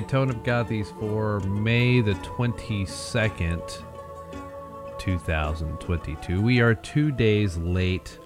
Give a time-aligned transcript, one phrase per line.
[0.00, 3.82] right, Tone of Gothies for May the 22nd,
[4.98, 6.40] 2022.
[6.40, 8.18] We are two days late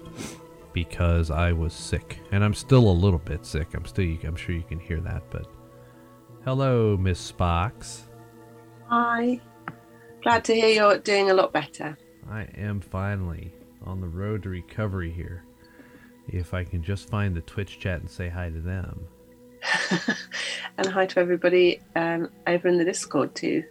[0.71, 3.73] because I was sick, and I'm still a little bit sick.
[3.73, 5.47] I'm still, I'm sure you can hear that, but
[6.45, 8.03] hello, Miss Spox.
[8.87, 9.41] Hi.
[10.23, 11.97] Glad to hear you're doing a lot better.
[12.29, 13.51] I am finally
[13.83, 15.43] on the road to recovery here.
[16.29, 19.07] If I can just find the Twitch chat and say hi to them.
[20.77, 23.63] and hi to everybody um, over in the Discord too.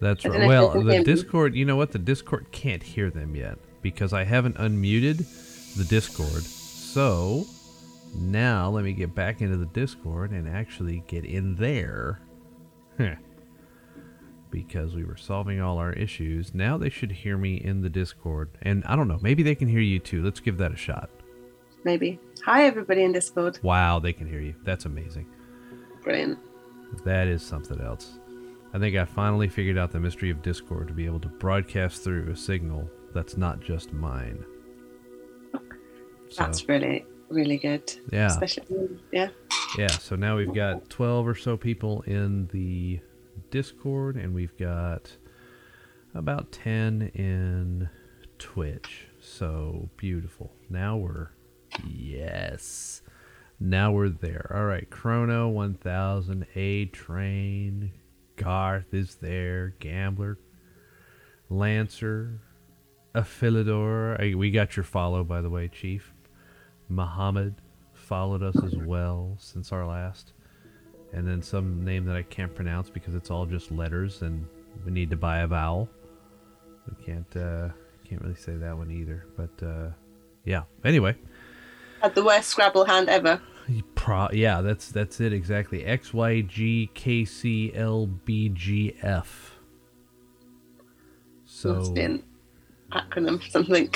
[0.00, 0.48] That's right.
[0.48, 1.92] Well, the Discord, you know what?
[1.92, 6.42] The Discord can't hear them yet because I haven't unmuted the Discord.
[6.42, 7.46] So
[8.14, 12.20] now let me get back into the Discord and actually get in there.
[14.50, 16.54] because we were solving all our issues.
[16.54, 18.50] Now they should hear me in the Discord.
[18.60, 20.22] And I don't know, maybe they can hear you too.
[20.22, 21.10] Let's give that a shot.
[21.84, 22.18] Maybe.
[22.44, 23.58] Hi, everybody in Discord.
[23.62, 24.54] Wow, they can hear you.
[24.64, 25.26] That's amazing.
[26.02, 26.38] Brilliant.
[27.04, 28.18] That is something else.
[28.74, 32.02] I think I finally figured out the mystery of Discord to be able to broadcast
[32.02, 34.44] through a signal that's not just mine.
[36.28, 37.92] So, that's really, really good.
[38.10, 38.28] Yeah.
[38.28, 39.28] Especially, yeah.
[39.76, 43.00] Yeah, so now we've got 12 or so people in the
[43.50, 45.16] Discord, and we've got
[46.14, 47.88] about 10 in
[48.38, 49.08] Twitch.
[49.20, 50.52] So beautiful.
[50.70, 51.28] Now we're,
[51.86, 53.02] yes.
[53.60, 54.50] Now we're there.
[54.54, 57.92] All right, Chrono 1000, A Train,
[58.36, 60.38] Garth is there, Gambler,
[61.48, 62.40] Lancer,
[63.14, 64.36] Aphilidor.
[64.36, 66.12] We got your follow, by the way, Chief.
[66.88, 67.54] Muhammad
[67.94, 70.32] followed us as well since our last
[71.12, 74.46] and then some name that I can't pronounce because it's all just letters, and
[74.84, 75.88] we need to buy a vowel.
[76.88, 77.68] We can't uh,
[78.08, 79.26] can't really say that one either.
[79.36, 79.90] But uh,
[80.44, 80.62] yeah.
[80.84, 81.16] Anyway,
[82.02, 83.40] had the worst Scrabble hand ever.
[83.94, 85.84] Pro- yeah, that's that's it exactly.
[85.84, 89.54] X Y G K C L B G F.
[91.44, 92.22] So must be an
[92.90, 93.88] acronym something.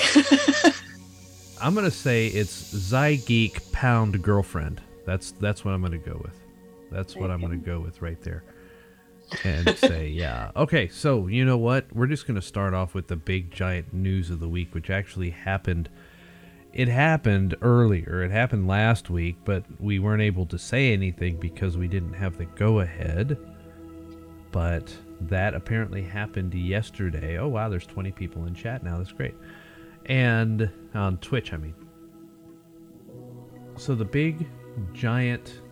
[1.61, 4.81] I'm gonna say it's Zygeek Pound Girlfriend.
[5.05, 6.47] That's that's what I'm gonna go with.
[6.91, 8.45] That's what I'm going to go with right there.
[9.45, 10.51] And say, yeah.
[10.57, 11.93] Okay, so you know what?
[11.95, 14.91] We're just going to start off with the big giant news of the week, which
[14.91, 15.89] actually happened.
[16.77, 18.23] It happened earlier.
[18.23, 22.37] It happened last week, but we weren't able to say anything because we didn't have
[22.37, 23.39] the go ahead.
[24.53, 27.39] But that apparently happened yesterday.
[27.39, 28.99] Oh, wow, there's 20 people in chat now.
[28.99, 29.33] That's great.
[30.05, 31.75] And on Twitch, I mean.
[33.79, 34.47] So the big
[34.93, 35.63] giant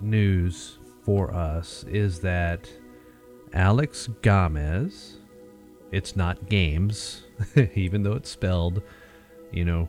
[0.00, 2.70] news for us is that
[3.52, 5.16] Alex Gamez,
[5.92, 7.25] it's not games,
[7.74, 8.82] even though it's spelled,
[9.52, 9.88] you know,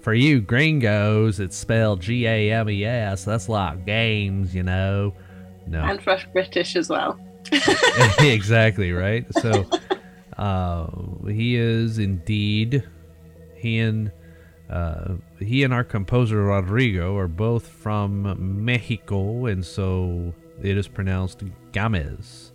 [0.00, 3.24] for you gringos, it's spelled G A M E S.
[3.24, 5.12] That's like games, you know.
[5.66, 5.82] No.
[5.82, 7.18] And for British as well.
[8.20, 9.26] exactly, right?
[9.34, 9.66] So
[10.36, 10.86] uh,
[11.26, 12.84] he is indeed,
[13.56, 14.12] he and
[14.70, 20.32] uh, he and our composer Rodrigo are both from Mexico, and so
[20.62, 22.50] it is pronounced Gamez.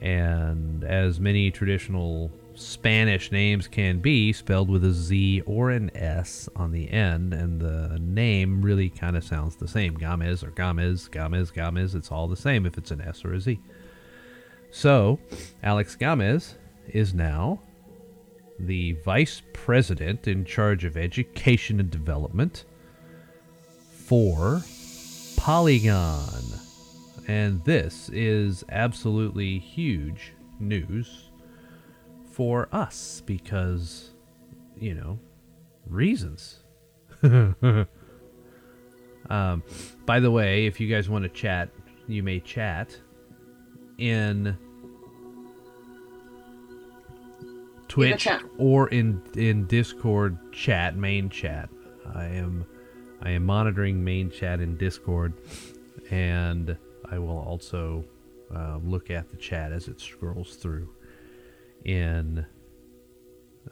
[0.00, 6.48] And as many traditional Spanish names can be, spelled with a Z or an S
[6.56, 9.96] on the end, and the name really kind of sounds the same.
[9.96, 13.40] Gamez or Gamez, Gamez, Gamez, it's all the same if it's an S or a
[13.40, 13.60] Z.
[14.70, 15.18] So,
[15.62, 16.54] Alex Gamez
[16.88, 17.60] is now
[18.58, 22.64] the vice president in charge of education and development
[23.92, 24.62] for
[25.36, 26.42] Polygon.
[27.28, 31.27] And this is absolutely huge news
[32.38, 34.10] for us because,
[34.78, 35.18] you know,
[35.88, 36.60] reasons.
[37.24, 37.86] um,
[40.06, 41.68] by the way, if you guys want to chat,
[42.06, 42.96] you may chat
[43.98, 44.56] in
[47.88, 51.68] Twitch or in in Discord chat, main chat.
[52.14, 52.64] I am
[53.20, 55.32] I am monitoring main chat in Discord,
[56.12, 56.78] and
[57.10, 58.04] I will also
[58.54, 60.88] uh, look at the chat as it scrolls through
[61.84, 62.46] in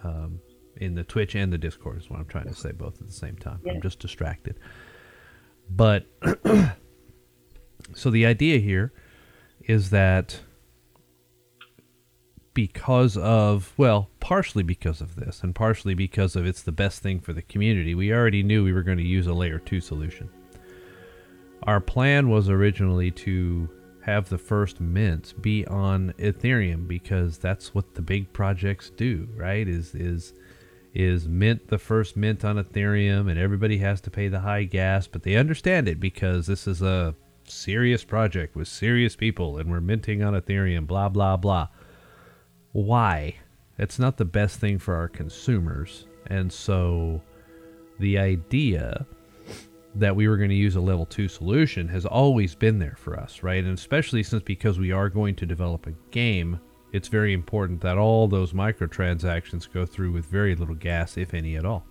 [0.02, 0.40] um,
[0.76, 3.12] in the Twitch and the Discord is what I'm trying to say both at the
[3.12, 3.60] same time.
[3.64, 3.72] Yeah.
[3.72, 4.58] I'm just distracted.
[5.70, 6.06] But
[7.94, 8.92] so the idea here
[9.62, 10.40] is that
[12.54, 17.20] because of well partially because of this and partially because of it's the best thing
[17.20, 20.30] for the community we already knew we were going to use a layer 2 solution
[21.64, 23.68] our plan was originally to
[24.06, 29.68] have the first mint be on ethereum because that's what the big projects do right
[29.68, 30.32] is is
[30.96, 35.06] is mint the first mint on Ethereum, and everybody has to pay the high gas,
[35.06, 37.14] but they understand it because this is a
[37.44, 40.86] serious project with serious people, and we're minting on Ethereum.
[40.86, 41.68] Blah blah blah.
[42.72, 43.36] Why?
[43.78, 47.20] It's not the best thing for our consumers, and so
[47.98, 49.06] the idea
[49.98, 53.19] that we were going to use a level 2 solution has always been there for
[53.19, 53.64] us, right?
[53.64, 56.60] And especially since because we are going to develop a game,
[56.93, 61.56] it's very important that all those microtransactions go through with very little gas, if any
[61.56, 61.87] at all.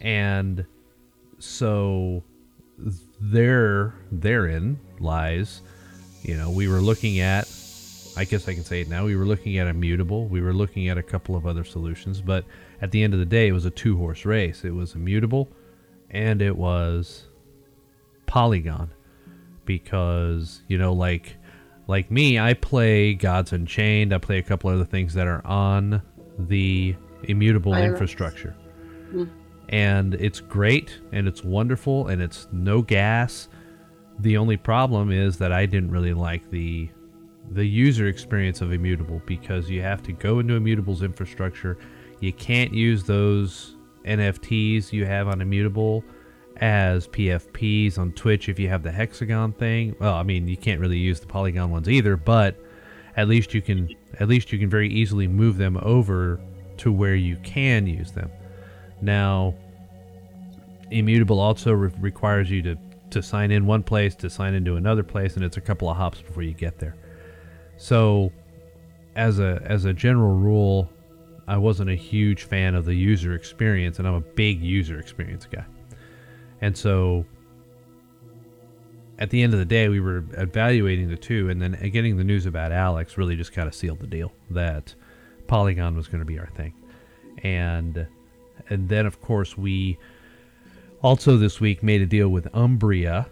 [0.00, 0.66] And
[1.38, 2.22] so
[3.20, 5.62] there therein lies,
[6.22, 7.48] you know, we were looking at
[8.18, 9.04] I guess I can say it now.
[9.04, 10.26] We were looking at Immutable.
[10.26, 12.46] We were looking at a couple of other solutions, but
[12.80, 14.64] at the end of the day, it was a two horse race.
[14.64, 15.50] It was Immutable
[16.16, 17.26] and it was
[18.26, 18.90] Polygon.
[19.66, 21.36] Because you know like
[21.88, 24.14] like me I play Gods Unchained.
[24.14, 26.02] I play a couple other things that are on
[26.38, 28.54] the immutable infrastructure.
[29.12, 29.30] Mm.
[29.68, 33.48] and it's great and it's wonderful and it's no gas.
[34.18, 36.88] The only problem is that I didn't really like the
[37.52, 41.78] the user experience of immutable because you have to go into immutable's infrastructure.
[42.20, 43.75] You can't use those
[44.06, 46.04] NFTs you have on Immutable
[46.58, 49.94] as PFPs on Twitch if you have the hexagon thing.
[49.98, 52.56] Well, I mean, you can't really use the polygon ones either, but
[53.16, 56.40] at least you can at least you can very easily move them over
[56.78, 58.30] to where you can use them.
[59.00, 59.54] Now,
[60.90, 62.76] Immutable also re- requires you to
[63.10, 65.96] to sign in one place to sign into another place and it's a couple of
[65.96, 66.96] hops before you get there.
[67.76, 68.32] So,
[69.14, 70.90] as a as a general rule,
[71.48, 75.46] I wasn't a huge fan of the user experience, and I'm a big user experience
[75.46, 75.64] guy.
[76.60, 77.24] And so
[79.18, 82.24] at the end of the day, we were evaluating the two, and then getting the
[82.24, 84.94] news about Alex really just kind of sealed the deal that
[85.46, 86.74] Polygon was going to be our thing.
[87.42, 88.06] And
[88.68, 89.98] and then of course we
[91.02, 93.28] also this week made a deal with Umbria.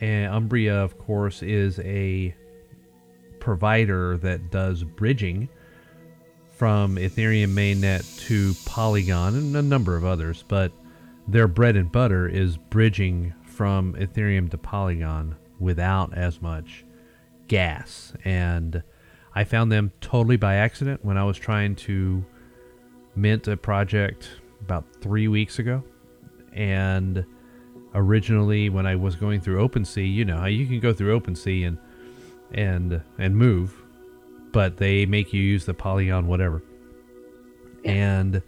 [0.00, 2.34] And Umbria, of course, is a
[3.38, 5.48] provider that does bridging
[6.60, 10.70] from Ethereum mainnet to Polygon and a number of others, but
[11.26, 16.84] their bread and butter is bridging from Ethereum to Polygon without as much
[17.48, 18.12] gas.
[18.26, 18.82] And
[19.34, 22.22] I found them totally by accident when I was trying to
[23.16, 24.28] mint a project
[24.60, 25.82] about three weeks ago.
[26.52, 27.24] And
[27.94, 31.68] originally, when I was going through OpenSea, you know how you can go through OpenSea
[31.68, 31.78] and
[32.52, 33.79] and and move
[34.52, 36.62] but they make you use the Polygon whatever.
[37.84, 38.42] And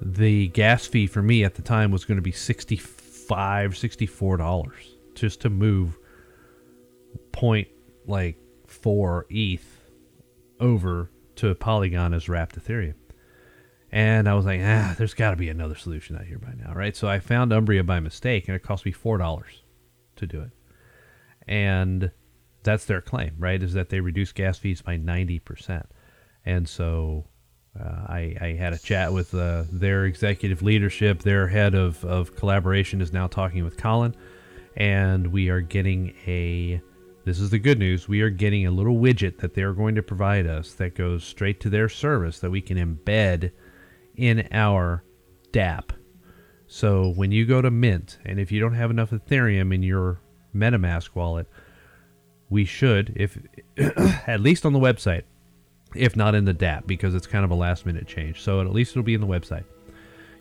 [0.00, 4.96] the gas fee for me at the time was going to be 65 64 dollars
[5.14, 5.98] just to move
[7.32, 7.68] point
[8.06, 8.36] like
[8.66, 9.90] 4 ETH
[10.58, 12.94] over to Polygon as wrapped Ethereum.
[13.90, 16.72] And I was like, ah, there's got to be another solution out here by now,
[16.72, 16.96] right?
[16.96, 19.62] So I found Umbria by mistake, and it cost me four dollars
[20.16, 20.50] to do it.
[21.46, 22.10] And
[22.62, 23.62] that's their claim, right?
[23.62, 25.84] Is that they reduce gas fees by 90%.
[26.44, 27.26] And so
[27.78, 31.22] uh, I, I, had a chat with uh, their executive leadership.
[31.22, 34.14] Their head of, of collaboration is now talking with Colin.
[34.76, 36.82] And we are getting a,
[37.24, 40.02] this is the good news, we are getting a little widget that they're going to
[40.02, 43.52] provide us that goes straight to their service that we can embed
[44.16, 45.04] in our
[45.52, 45.90] dApp.
[46.66, 50.20] So when you go to Mint, and if you don't have enough Ethereum in your
[50.54, 51.46] MetaMask wallet,
[52.52, 53.38] we should, if
[54.28, 55.22] at least on the website,
[55.94, 58.42] if not in the dApp, because it's kind of a last minute change.
[58.42, 59.64] So at least it'll be in the website.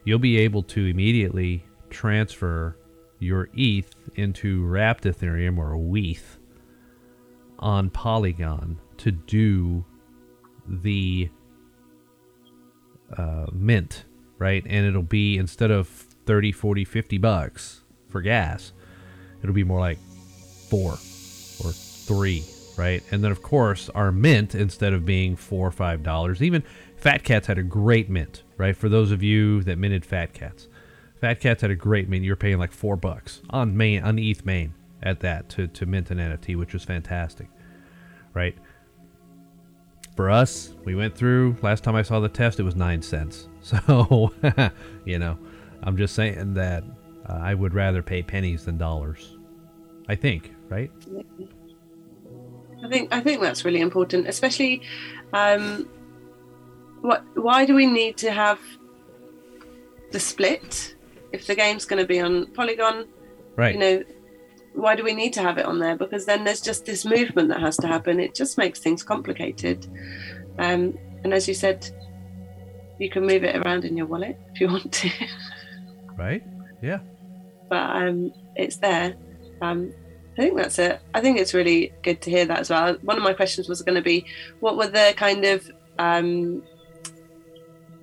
[0.03, 2.77] You'll be able to immediately transfer
[3.19, 6.37] your ETH into wrapped Ethereum or WETH
[7.59, 9.85] on Polygon to do
[10.67, 11.29] the
[13.15, 14.03] uh, mint,
[14.37, 14.63] right?
[14.67, 18.73] And it'll be instead of 30, 40, 50 bucks for gas,
[19.41, 19.97] it'll be more like
[20.69, 20.97] four
[21.63, 21.71] or
[22.05, 22.43] three,
[22.77, 23.03] right?
[23.12, 26.63] And then of course our mint instead of being four or five dollars, even
[26.98, 28.75] Fat Cats had a great mint, right?
[28.75, 30.67] For those of you that minted Fat Cats,
[31.20, 32.24] Fat Cats had a great mint.
[32.24, 36.12] You're paying like four bucks on main on ETH main at that to to mint
[36.12, 37.48] an NFT, which was fantastic,
[38.34, 38.55] right?
[40.15, 41.55] For us, we went through.
[41.62, 43.48] Last time I saw the test, it was nine cents.
[43.63, 44.34] So,
[45.05, 45.38] you know,
[45.84, 46.84] I'm just saying that
[47.29, 49.38] uh, I would rather pay pennies than dollars.
[50.10, 50.91] I think, right?
[52.83, 54.81] I think I think that's really important, especially.
[55.33, 55.89] Um,
[57.01, 57.23] what?
[57.35, 58.59] Why do we need to have
[60.11, 60.95] the split
[61.31, 63.07] if the game's going to be on Polygon?
[63.55, 63.73] Right.
[63.73, 64.03] You know,
[64.73, 65.95] why do we need to have it on there?
[65.95, 68.19] Because then there's just this movement that has to happen.
[68.19, 69.88] It just makes things complicated.
[70.57, 71.89] Um, and as you said,
[73.00, 75.09] you can move it around in your wallet if you want to.
[76.17, 76.43] right?
[76.81, 77.00] Yeah.
[77.69, 79.15] But um, it's there.
[79.61, 79.93] Um,
[80.38, 81.01] I think that's it.
[81.13, 82.95] I think it's really good to hear that as well.
[83.01, 84.25] One of my questions was going to be,
[84.59, 85.69] what were the kind of
[86.00, 86.63] um,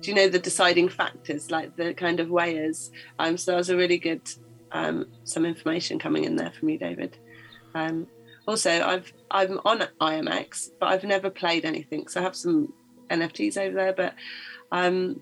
[0.01, 2.91] do you know the deciding factors, like the kind of weighers?
[3.17, 4.21] Um, so that was a really good
[4.71, 7.17] um, some information coming in there from you, David.
[7.75, 8.07] Um,
[8.47, 12.73] also, I've I'm on IMX, but I've never played anything, so I have some
[13.09, 13.93] NFTs over there.
[13.93, 14.15] But
[14.71, 15.21] um,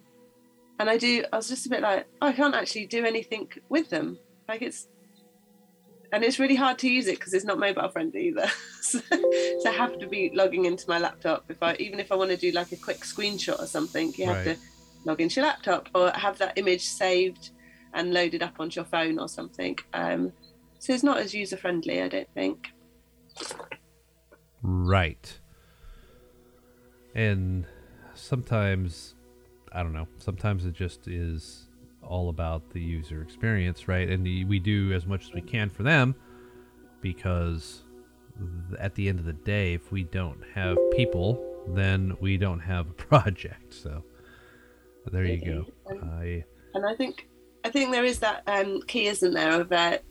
[0.80, 1.24] and I do.
[1.32, 4.20] I was just a bit like oh, I can't actually do anything with them.
[4.48, 4.88] Like it's
[6.12, 8.48] and it's really hard to use it because it's not mobile friendly either.
[8.82, 12.16] so, so, I have to be logging into my laptop if I even if I
[12.16, 14.56] want to do like a quick screenshot or something, you have right.
[14.56, 14.58] to
[15.06, 17.52] log into your laptop or have that image saved
[17.94, 19.78] and loaded up onto your phone or something.
[19.94, 20.32] Um,
[20.80, 22.68] so it's not as user friendly, I don't think.
[24.62, 25.40] Right.
[27.16, 27.66] And
[28.14, 29.16] sometimes,
[29.72, 31.67] I don't know, sometimes it just is
[32.08, 34.10] all about the user experience, right?
[34.10, 36.16] And the, we do as much as we can for them
[37.02, 37.82] because
[38.80, 42.90] at the end of the day, if we don't have people, then we don't have
[42.90, 43.74] a project.
[43.74, 44.04] So
[45.12, 45.66] there you go.
[45.88, 47.28] And I, and I think
[47.64, 50.04] I think there is that um, key, isn't there, of that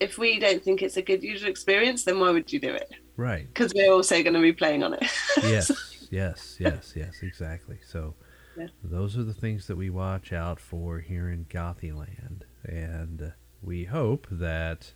[0.00, 2.90] if we don't think it's a good user experience, then why would you do it?
[3.16, 3.46] Right.
[3.46, 5.04] Because we're also going to be playing on it.
[5.42, 7.78] yes, yes, yes, yes, exactly.
[7.86, 8.14] So
[8.56, 8.66] yeah.
[8.82, 13.32] those are the things that we watch out for here in Gothyland, and
[13.62, 14.92] we hope that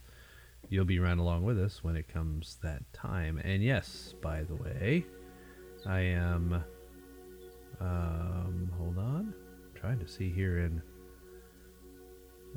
[0.68, 3.40] you'll be right along with us when it comes that time.
[3.42, 5.06] And yes, by the way,
[5.86, 6.64] I am.
[7.80, 10.82] Um, hold on, I'm trying to see here in.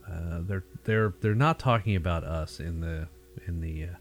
[0.10, 3.08] Uh, they're they're they're not talking about us in the
[3.48, 3.96] in the uh,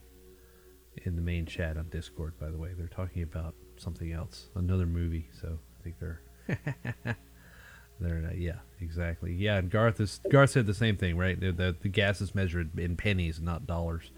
[1.04, 2.38] in the main chat on Discord.
[2.38, 5.28] By the way, they're talking about something else, another movie.
[5.40, 6.23] So I think they're
[8.00, 9.57] they're uh, yeah exactly yeah.
[9.57, 11.38] And Garth is Garth said the same thing, right?
[11.38, 14.11] The the, the gas is measured in pennies, not dollars,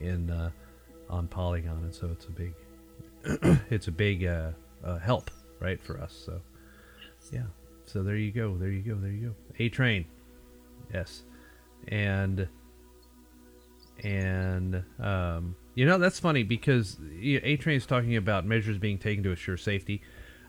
[0.00, 0.50] in uh,
[1.08, 2.54] on Polygon, and so it's a big
[3.70, 4.50] it's a big uh,
[4.84, 5.30] uh, help
[5.60, 6.20] right for us.
[6.24, 6.40] So
[7.32, 7.46] yeah.
[7.86, 8.56] So there you go.
[8.56, 8.94] There you go.
[8.96, 9.34] There you go.
[9.58, 10.06] A train.
[10.92, 11.22] Yes.
[11.88, 12.48] And
[14.02, 19.24] and um, you know that's funny because A Train is talking about measures being taken
[19.24, 20.02] to assure safety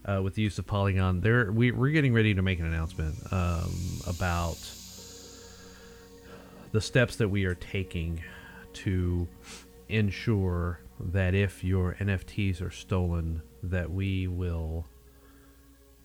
[0.07, 1.21] uh, with the use of Polygon.
[1.21, 3.73] There, we, we're getting ready to make an announcement um,
[4.07, 4.57] about
[6.71, 8.23] the steps that we are taking
[8.73, 9.27] to
[9.89, 14.85] ensure that if your NFTs are stolen, that we will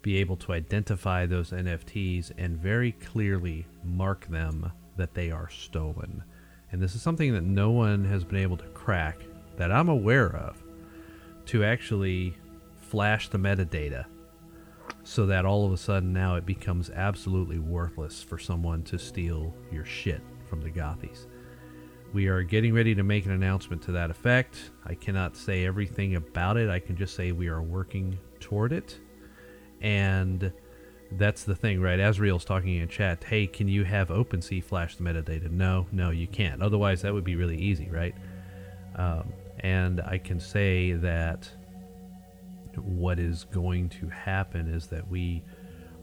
[0.02, 6.24] be able to identify those NFTs and very clearly mark them that they are stolen.
[6.72, 9.18] And this is something that no one has been able to crack
[9.56, 10.62] that I'm aware of
[11.46, 12.36] to actually
[12.92, 14.04] flash the metadata
[15.02, 19.54] so that all of a sudden now it becomes absolutely worthless for someone to steal
[19.72, 21.24] your shit from the Gothies.
[22.12, 24.72] We are getting ready to make an announcement to that effect.
[24.84, 26.68] I cannot say everything about it.
[26.68, 28.98] I can just say we are working toward it.
[29.80, 30.52] And
[31.12, 31.98] that's the thing, right?
[31.98, 33.24] Asriel's talking in chat.
[33.24, 35.50] Hey, can you have OpenSea flash the metadata?
[35.50, 36.62] No, no, you can't.
[36.62, 38.14] Otherwise, that would be really easy, right?
[38.96, 41.48] Um, and I can say that
[42.76, 45.42] what is going to happen is that we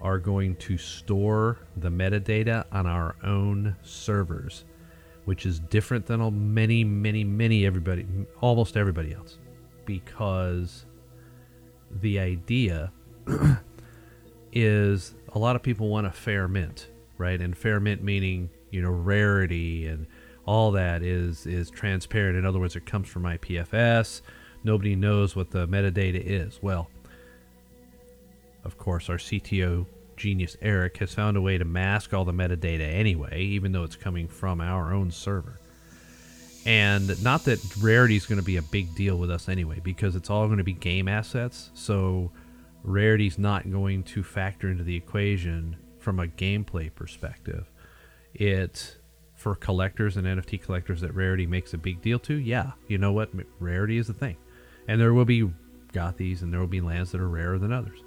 [0.01, 4.63] are going to store the metadata on our own servers,
[5.25, 8.05] which is different than many, many, many everybody,
[8.41, 9.37] almost everybody else,
[9.85, 10.85] because
[12.01, 12.91] the idea
[14.53, 17.41] is a lot of people want a fair mint, right?
[17.41, 20.05] And fair mint meaning you know rarity and
[20.45, 22.37] all that is is transparent.
[22.37, 24.21] In other words, it comes from IPFS.
[24.63, 26.59] Nobody knows what the metadata is.
[26.61, 26.89] Well,
[28.63, 29.85] of course, our CTO
[30.17, 33.95] genius Eric has found a way to mask all the metadata anyway, even though it's
[33.95, 35.59] coming from our own server.
[36.65, 40.15] And not that rarity is going to be a big deal with us anyway, because
[40.15, 41.71] it's all going to be game assets.
[41.73, 42.31] So
[42.83, 47.69] rarity's not going to factor into the equation from a gameplay perspective.
[48.33, 48.97] It
[49.35, 53.13] for collectors and NFT collectors that rarity makes a big deal to, yeah, you know
[53.13, 53.29] what?
[53.59, 54.35] Rarity is a thing.
[54.89, 55.47] And there will be
[55.93, 57.99] Gothies and there will be lands that are rarer than others.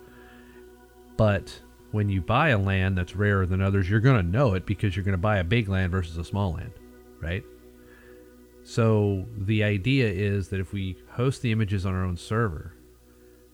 [1.16, 1.60] But
[1.92, 4.96] when you buy a land that's rarer than others, you're going to know it because
[4.96, 6.72] you're going to buy a big land versus a small land,
[7.20, 7.44] right?
[8.64, 12.74] So the idea is that if we host the images on our own server,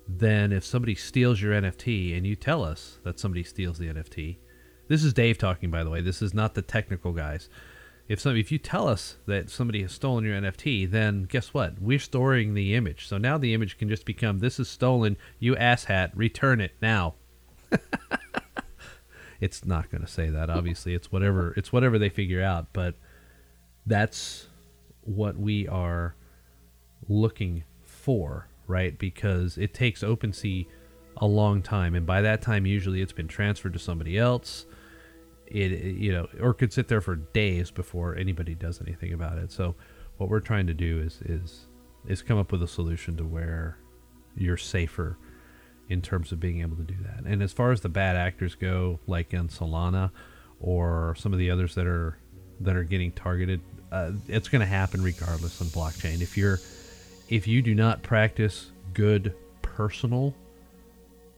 [0.08, 4.38] then if somebody steals your NFT and you tell us that somebody steals the NFT,
[4.88, 6.00] this is Dave talking, by the way.
[6.00, 7.50] This is not the technical guys.
[8.08, 11.80] If some, if you tell us that somebody has stolen your NFT, then guess what?
[11.80, 13.06] We're storing the image.
[13.06, 15.18] So now the image can just become this is stolen.
[15.38, 17.16] You asshat, return it now.
[19.40, 20.48] it's not going to say that.
[20.48, 22.72] Obviously, it's whatever it's whatever they figure out.
[22.72, 22.94] But
[23.84, 24.46] that's
[25.02, 26.14] what we are
[27.08, 28.98] looking for, right?
[28.98, 30.66] Because it takes OpenSea
[31.18, 34.64] a long time, and by that time, usually it's been transferred to somebody else.
[35.50, 39.50] It, you know, or could sit there for days before anybody does anything about it.
[39.50, 39.74] So,
[40.18, 41.66] what we're trying to do is is
[42.06, 43.78] is come up with a solution to where
[44.36, 45.18] you're safer
[45.88, 47.24] in terms of being able to do that.
[47.24, 50.10] And as far as the bad actors go, like in Solana
[50.60, 52.18] or some of the others that are
[52.60, 53.60] that are getting targeted,
[53.92, 56.20] uh, it's going to happen regardless on blockchain.
[56.20, 56.58] If you're
[57.28, 60.34] if you do not practice good personal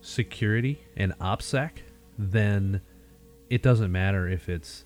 [0.00, 1.70] security and OPSEC,
[2.18, 2.80] then
[3.50, 4.84] it doesn't matter if it's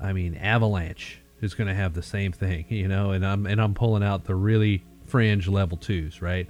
[0.00, 3.60] I mean Avalanche is going to have the same thing, you know, and I'm and
[3.60, 6.48] I'm pulling out the really fringe level 2s, right?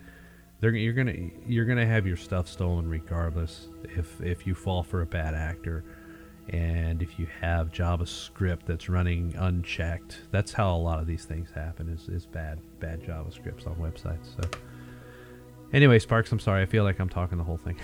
[0.60, 5.02] They're, you're gonna you're gonna have your stuff stolen regardless if if you fall for
[5.02, 5.82] a bad actor
[6.50, 10.20] and if you have JavaScript that's running unchecked.
[10.30, 14.36] That's how a lot of these things happen is, is bad bad JavaScripts on websites.
[14.40, 14.58] So
[15.72, 16.62] anyway, Sparks, I'm sorry.
[16.62, 17.76] I feel like I'm talking the whole thing.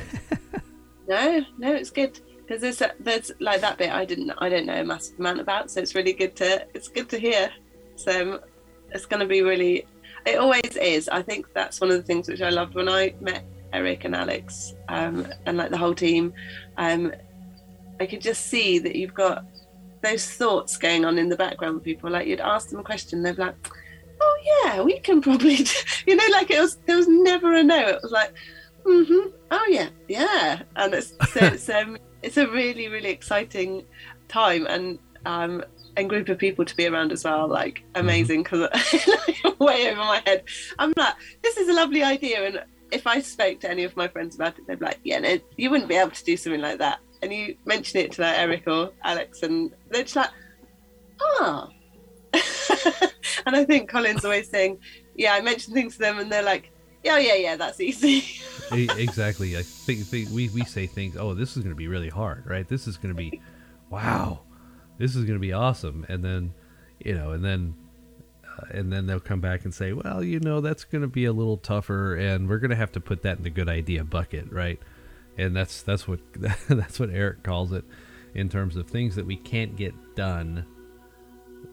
[1.09, 4.81] no, no, it's good because there's there's like that bit I didn't I don't know
[4.81, 7.51] a massive amount about, so it's really good to it's good to hear.
[7.97, 8.41] So
[8.91, 9.87] it's going to be really
[10.27, 11.09] it always is.
[11.09, 14.15] I think that's one of the things which I loved when I met Eric and
[14.15, 16.33] Alex um, and like the whole team.
[16.77, 17.13] Um,
[18.01, 19.45] I could just see that you've got
[20.03, 22.11] those thoughts going on in the background with people.
[22.11, 23.57] Like you'd ask them a question, they'd be like,
[24.21, 25.59] "Oh yeah, we can probably,"
[26.07, 26.77] you know, like it was.
[26.87, 27.89] There was never a no.
[27.89, 28.33] It was like,
[28.85, 29.31] "Mm-hmm.
[29.51, 33.85] Oh yeah, yeah," and it's so it's um, it's a really really exciting
[34.29, 35.65] time and um,
[35.97, 37.49] and group of people to be around as well.
[37.49, 38.01] Like mm-hmm.
[38.01, 39.49] amazing because mm-hmm.
[39.65, 40.45] way over my head.
[40.79, 42.47] I'm like, this is a lovely idea.
[42.47, 45.19] And if I spoke to any of my friends about it, they'd be like, yeah,
[45.19, 47.01] no, you wouldn't be able to do something like that.
[47.21, 50.31] And you mention it to like Eric or Alex, and they're just like,
[51.21, 51.69] ah.
[51.69, 51.71] Oh.
[53.47, 54.79] and I think Colin's always saying,
[55.17, 56.71] yeah, I mentioned things to them, and they're like,
[57.03, 58.25] yeah, yeah, yeah, that's easy.
[58.73, 59.57] exactly.
[59.57, 62.47] I think, think we, we say things, oh, this is going to be really hard,
[62.47, 62.69] right?
[62.69, 63.41] This is going to be,
[63.91, 64.41] wow
[64.99, 66.53] this is going to be awesome and then
[66.99, 67.75] you know and then
[68.45, 71.25] uh, and then they'll come back and say well you know that's going to be
[71.25, 74.05] a little tougher and we're going to have to put that in the good idea
[74.05, 74.81] bucket right
[75.39, 76.21] and that's that's what
[76.69, 77.85] that's what Eric calls it
[78.35, 80.67] in terms of things that we can't get done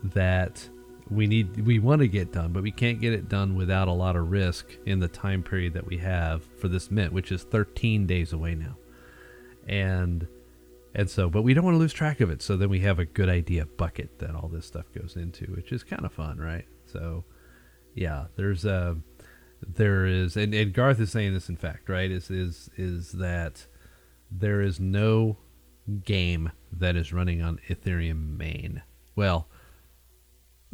[0.04, 0.70] that
[1.10, 3.92] we need we want to get done but we can't get it done without a
[3.92, 7.44] lot of risk in the time period that we have for this mint which is
[7.44, 8.76] 13 days away now
[9.68, 10.28] and
[10.98, 12.42] and so, but we don't want to lose track of it.
[12.42, 15.74] So then we have a good idea bucket that all this stuff goes into, which
[15.74, 16.66] is kind of fun, right?
[16.86, 17.26] So,
[17.94, 18.96] yeah, there's a,
[19.62, 22.10] there is, and, and Garth is saying this in fact, right?
[22.10, 23.68] Is is is that
[24.32, 25.38] there is no
[26.04, 28.82] game that is running on Ethereum main.
[29.18, 29.50] Well,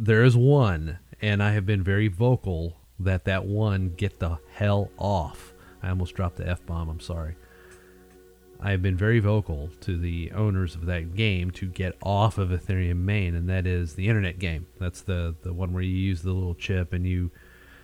[0.02, 4.90] there is one, and I have been very vocal that that one get the hell
[4.98, 5.54] off.
[5.84, 6.90] I almost dropped the f bomb.
[6.90, 7.36] I'm sorry.
[8.60, 12.50] I have been very vocal to the owners of that game to get off of
[12.50, 14.66] Ethereum main, and that is the internet game.
[14.80, 17.30] That's the the one where you use the little chip and you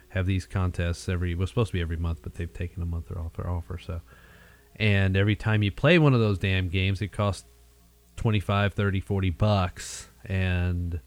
[0.10, 1.36] have these contests every.
[1.36, 4.02] was supposed to be every month, but they've taken a month or off or so.
[4.76, 7.46] And every time you play one of those damn games, it costs
[8.16, 11.00] 25, 30, 40 bucks, and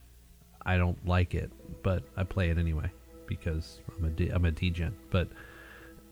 [0.64, 1.50] I don't like it,
[1.82, 2.90] but I play it anyway
[3.26, 4.96] because I'm a de- I'm a degen.
[5.10, 5.28] But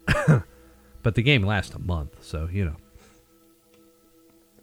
[1.02, 2.76] but the game lasts a month, so you know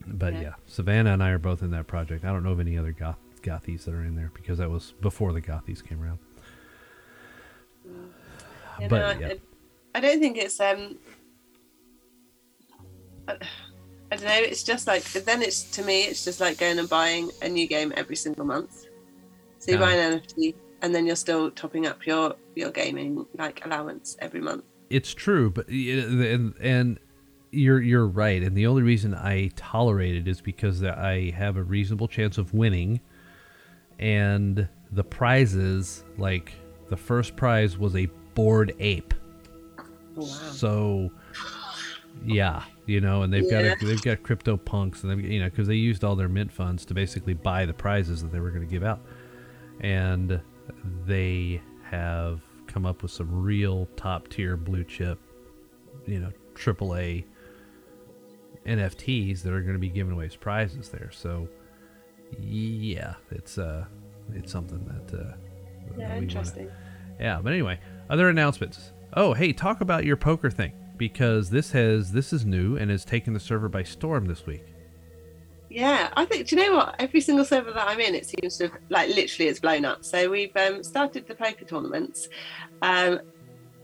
[0.08, 0.42] but yeah.
[0.42, 0.54] yeah.
[0.68, 2.26] Savannah and I are both in that project.
[2.26, 4.94] I don't know of any other goth gothies that are in there because that was
[5.02, 6.20] before the gothies came around.
[8.78, 9.34] You but know, yeah.
[9.94, 10.98] I, I, don't think it's um.
[13.26, 13.38] I,
[14.12, 14.34] I don't know.
[14.34, 16.02] It's just like then it's to me.
[16.02, 18.88] It's just like going and buying a new game every single month.
[19.66, 23.66] So you buy an NFT, and then you're still topping up your your gaming like
[23.66, 24.64] allowance every month.
[24.92, 27.00] It's true, but and and
[27.50, 31.64] you're you're right, and the only reason I tolerate it is because I have a
[31.64, 33.00] reasonable chance of winning,
[33.98, 36.54] and the prizes like
[36.90, 39.16] the first prize was a bored ape.
[39.80, 40.26] Oh, wow.
[40.26, 41.12] So,
[42.24, 43.70] yeah, you know, and they've yeah.
[43.70, 46.30] got a, they've got crypto punks, and they've you know because they used all their
[46.30, 49.00] mint funds to basically buy the prizes that they were going to give out,
[49.82, 50.42] and
[51.06, 55.20] they have come up with some real top tier blue chip,
[56.06, 57.26] you know, AAA
[58.66, 61.12] NFTs that are going to be giving away as prizes there.
[61.12, 61.48] So,
[62.40, 63.86] yeah, it's uh,
[64.34, 65.34] it's something that uh,
[65.98, 66.66] yeah, interesting.
[66.66, 66.78] Wanna,
[67.20, 68.92] yeah, but anyway, other announcements.
[69.14, 70.74] Oh, hey, talk about your poker thing.
[70.98, 74.66] because this has this is new and has taken the server by storm this week.
[75.76, 76.48] Yeah, I think.
[76.48, 76.96] Do you know what?
[77.00, 80.06] Every single server that I'm in, it seems to have, like literally it's blown up.
[80.06, 82.30] So we've um, started the poker tournaments,
[82.82, 83.20] um,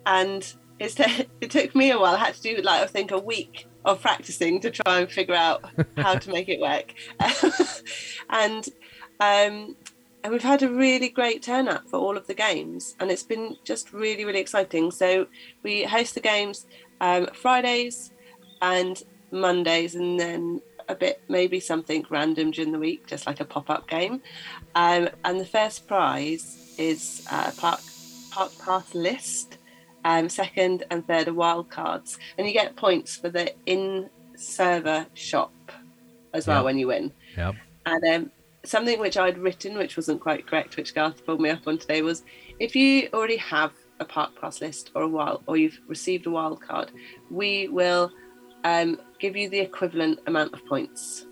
[0.06, 2.16] and it's t- it took me a while.
[2.16, 5.36] I had to do like I think a week of practicing to try and figure
[5.36, 5.66] out
[5.98, 6.94] how to make it work,
[8.30, 8.66] and
[9.20, 9.76] um,
[10.24, 13.58] and we've had a really great turnout for all of the games, and it's been
[13.66, 14.92] just really really exciting.
[14.92, 15.28] So
[15.62, 16.66] we host the games
[17.02, 18.14] um, Fridays
[18.62, 23.46] and Mondays, and then a bit, maybe something random during the week, just like a
[23.46, 24.22] pop up game.
[24.76, 27.80] Um, and the first prize is a park
[28.32, 29.58] park pass list.
[30.04, 35.06] Um, second and third are wild cards, and you get points for the in server
[35.14, 35.54] shop
[36.34, 36.66] as well Yep.
[36.66, 37.12] when you win.
[37.38, 37.56] Yep.
[37.86, 38.32] And um,
[38.64, 42.02] something which I'd written, which wasn't quite correct, which Garth pulled me up on today,
[42.02, 42.24] was
[42.60, 46.32] if you already have a park pass list or a wild, or you've received a
[46.32, 46.92] wild card,
[47.30, 48.12] we will
[48.63, 51.26] um, give you the equivalent amount of points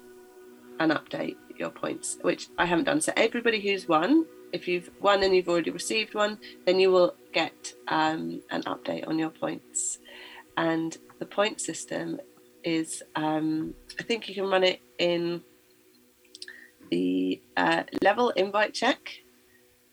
[0.79, 3.01] and update your points, which I haven't done.
[3.01, 7.15] So everybody who's won, if you've won and you've already received one, then you will
[7.33, 9.99] get um, an update on your points.
[10.57, 12.19] And the point system
[12.63, 15.41] is, um, I think you can run it in
[16.89, 19.11] the uh, level invite check,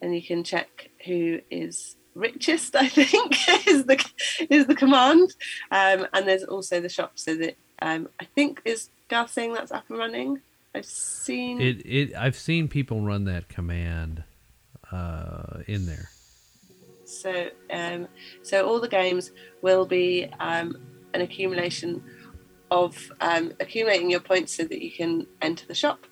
[0.00, 2.74] and you can check who is richest.
[2.74, 4.04] I think is the
[4.50, 5.34] is the command,
[5.70, 7.12] um, and there's also the shop.
[7.14, 10.40] So that um, I think is Garth saying that's up and running.
[10.74, 14.24] I've seen It it I've seen people run that command
[14.90, 16.08] uh, in there.
[17.04, 18.08] So, um,
[18.42, 19.30] so all the games
[19.62, 20.76] will be um,
[21.14, 22.02] an accumulation
[22.70, 26.04] of um, accumulating your points so that you can enter the shop.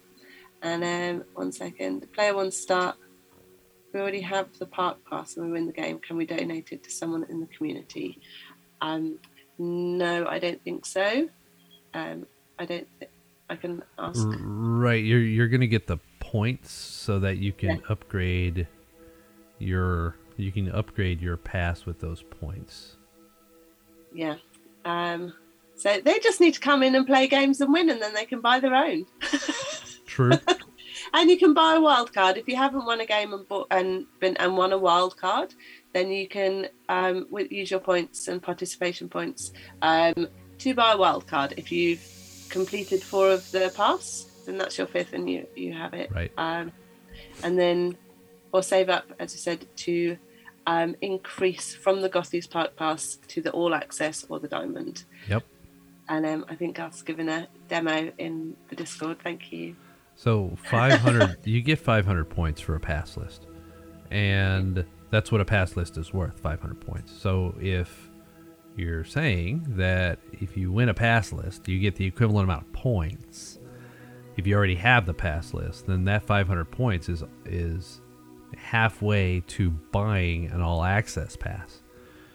[0.62, 2.96] And um, one second, player one start.
[3.94, 6.00] We already have the park pass and we win the game.
[6.00, 8.20] Can we donate it to someone in the community?
[8.80, 9.18] Um,
[9.56, 11.28] no, I don't think so.
[11.94, 12.26] Um,
[12.58, 12.88] I don't.
[12.98, 13.10] Th-
[13.48, 14.26] I can ask.
[14.28, 17.82] Right, you're you're gonna get the points so that you can Yeah.
[17.88, 18.66] upgrade
[19.60, 22.96] your you can upgrade your pass with those points.
[24.12, 24.36] Yeah.
[24.84, 25.34] Um,
[25.76, 28.24] so they just need to come in and play games and win, and then they
[28.24, 29.06] can buy their own.
[30.06, 30.32] True.
[31.14, 33.68] And you can buy a wild card if you haven't won a game and bought
[33.70, 35.54] and been and won a wild card.
[35.92, 40.26] Then you can um, use your points and participation points um,
[40.58, 41.54] to buy a wild card.
[41.56, 42.04] If you've
[42.48, 46.10] completed four of the pass, then that's your fifth, and you you have it.
[46.12, 46.32] Right.
[46.36, 46.72] Um,
[47.44, 47.96] and then
[48.50, 50.16] or save up, as I said, to
[50.66, 55.04] um, increase from the Gothies Park Pass to the All Access or the Diamond.
[55.28, 55.44] Yep.
[56.08, 59.18] And um, I think Garth's given a demo in the Discord.
[59.22, 59.76] Thank you.
[60.16, 63.46] So 500, you get 500 points for a pass list,
[64.10, 67.12] and that's what a pass list is worth, 500 points.
[67.12, 68.10] So if
[68.76, 72.72] you're saying that if you win a pass list, you get the equivalent amount of
[72.72, 73.58] points.
[74.36, 78.00] If you already have the pass list, then that 500 points is is
[78.56, 81.82] halfway to buying an all access pass.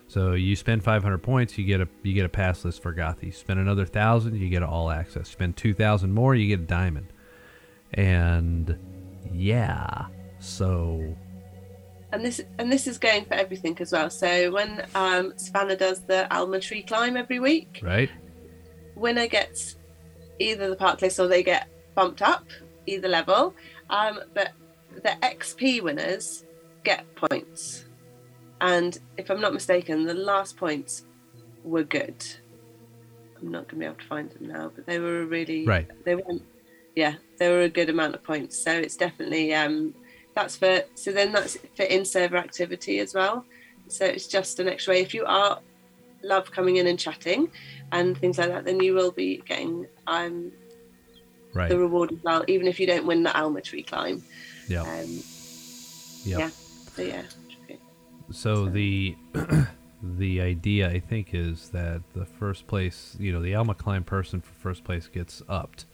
[0.08, 3.24] So you spend 500 points, you get a you get a pass list for Gothi.
[3.24, 5.30] You spend another thousand, you get an all access.
[5.30, 7.08] Spend 2,000 more, you get a diamond.
[7.93, 8.78] And
[9.32, 10.08] yeah,
[10.39, 11.15] so
[12.12, 14.10] and this and this is going for everything as well.
[14.10, 18.10] So when um, Savannah does the Alma Tree climb every week, right,
[18.95, 19.78] winner gets
[20.39, 22.45] either the park list or they get bumped up
[22.86, 23.54] either level.
[23.89, 24.52] Um, but
[24.93, 26.45] the XP winners
[26.84, 27.86] get points,
[28.62, 31.06] and if I'm not mistaken, the last points
[31.63, 32.25] were good.
[33.41, 35.88] I'm not going to be able to find them now, but they were really Right.
[36.06, 36.43] They weren't.
[37.00, 38.62] Yeah, there were a good amount of points.
[38.62, 39.94] So it's definitely um,
[40.36, 43.46] that's for so then that's for in server activity as well.
[43.88, 45.02] So it's just an extra way.
[45.02, 45.62] If you are
[46.24, 47.50] love coming in and chatting
[47.94, 50.52] and things like that, then you will be getting um,
[51.54, 54.22] right, the reward as well, even if you don't win the Alma tree climb.
[54.68, 55.24] yeah, Um,
[56.26, 56.38] yeah.
[56.38, 56.50] yeah.
[56.96, 57.24] So yeah.
[57.64, 57.80] okay.
[58.32, 59.16] So the
[60.04, 64.42] the idea I think is that the first place, you know, the Alma climb person
[64.42, 65.86] for first place gets upped,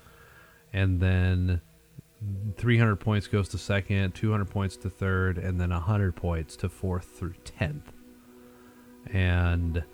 [0.76, 1.62] and then
[2.58, 7.06] 300 points goes to second, 200 points to third, and then 100 points to fourth
[7.18, 7.94] through 10th.
[9.10, 9.86] And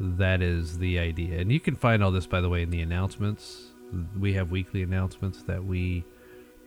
[0.00, 1.38] that is the idea.
[1.40, 3.72] And you can find all this, by the way, in the announcements.
[4.18, 6.06] We have weekly announcements that we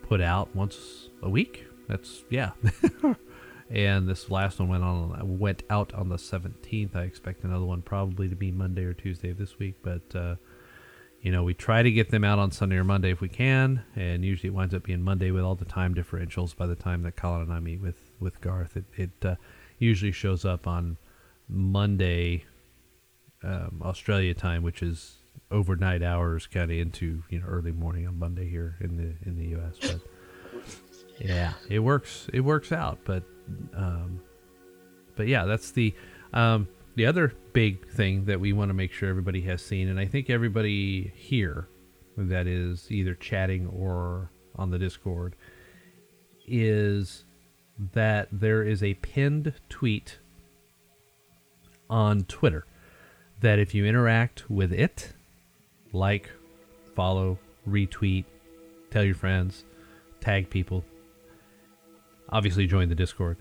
[0.02, 1.66] put out once a week.
[1.88, 2.52] That's yeah.
[3.70, 6.94] and this last one went on went out on the 17th.
[6.94, 10.36] I expect another one probably to be Monday or Tuesday of this week, but uh,
[11.24, 13.82] you know we try to get them out on Sunday or Monday if we can,
[13.96, 16.54] and usually it winds up being Monday with all the time differentials.
[16.54, 19.36] By the time that Colin and I meet with with Garth, it it uh,
[19.78, 20.98] usually shows up on
[21.48, 22.44] Monday
[23.42, 25.14] um, Australia time, which is
[25.50, 29.38] overnight hours, kind of into you know early morning on Monday here in the in
[29.38, 29.78] the U.S.
[29.80, 30.00] But
[31.18, 32.28] yeah, it works.
[32.34, 32.98] It works out.
[33.06, 33.22] But
[33.74, 34.20] um,
[35.16, 35.94] but yeah, that's the
[36.34, 39.98] um, the other big thing that we want to make sure everybody has seen, and
[39.98, 41.68] I think everybody here
[42.16, 45.34] that is either chatting or on the Discord
[46.46, 47.24] is
[47.92, 50.18] that there is a pinned tweet
[51.90, 52.64] on Twitter
[53.40, 55.12] that if you interact with it,
[55.92, 56.30] like,
[56.94, 58.24] follow, retweet,
[58.90, 59.64] tell your friends,
[60.20, 60.84] tag people,
[62.28, 63.36] obviously join the Discord,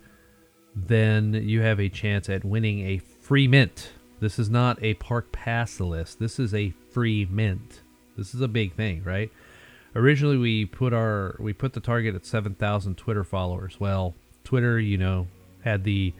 [0.75, 3.93] then you have a chance at winning a free mint.
[4.19, 6.19] This is not a park pass list.
[6.19, 7.81] This is a free mint.
[8.15, 9.31] This is a big thing, right?
[9.95, 13.79] Originally, we put our we put the target at seven thousand Twitter followers.
[13.79, 15.27] Well, Twitter, you know,
[15.63, 16.13] had the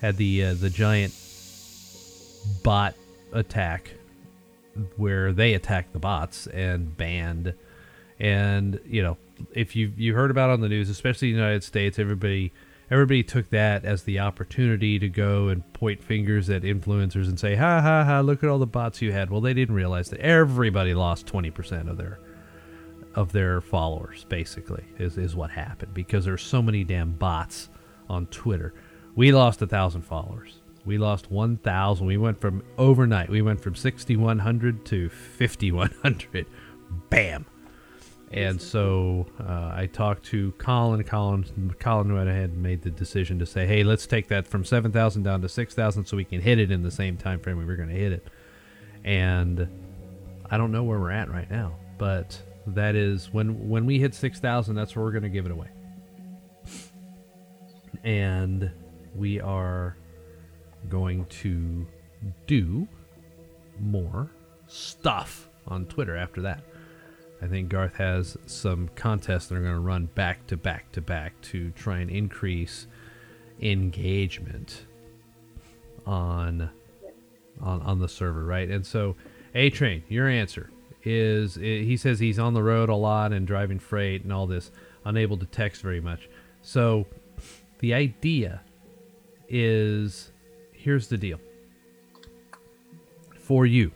[0.00, 1.14] had the uh, the giant
[2.62, 2.94] bot
[3.32, 3.92] attack
[4.96, 7.54] where they attacked the bots and banned
[8.20, 9.16] and you know
[9.52, 12.52] if you you heard about on the news especially the United States everybody
[12.90, 17.54] everybody took that as the opportunity to go and point fingers at influencers and say
[17.56, 20.20] ha ha ha look at all the bots you had well they didn't realize that
[20.20, 22.18] everybody lost 20% of their
[23.14, 27.68] of their followers basically is, is what happened because there's so many damn bots
[28.08, 28.74] on Twitter
[29.14, 32.06] we lost a thousand followers we lost 1,000.
[32.06, 36.46] We went from overnight, we went from 6,100 to 5,100.
[37.10, 37.44] Bam.
[38.32, 41.04] And so uh, I talked to Colin.
[41.04, 44.64] Colin, Colin went ahead and made the decision to say, "Hey, let's take that from
[44.64, 47.38] seven thousand down to six thousand, so we can hit it in the same time
[47.38, 48.26] frame we were going to hit it."
[49.04, 49.68] And
[50.50, 54.14] I don't know where we're at right now, but that is when when we hit
[54.14, 55.68] six thousand, that's where we're going to give it away.
[58.02, 58.70] And
[59.14, 59.96] we are
[60.88, 61.86] going to
[62.46, 62.86] do
[63.80, 64.30] more
[64.66, 66.64] stuff on Twitter after that.
[67.42, 71.00] I think Garth has some contests that are going to run back to back to
[71.00, 72.86] back to try and increase
[73.60, 74.86] engagement
[76.06, 76.70] on
[77.60, 78.68] on on the server, right?
[78.68, 79.16] And so,
[79.54, 80.70] A Train, your answer
[81.04, 84.46] is eh, he says he's on the road a lot and driving freight and all
[84.46, 84.70] this,
[85.04, 86.28] unable to text very much.
[86.62, 87.06] So,
[87.80, 88.62] the idea
[89.48, 90.32] is
[90.72, 91.38] here's the deal
[93.38, 93.92] for you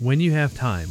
[0.00, 0.88] when you have time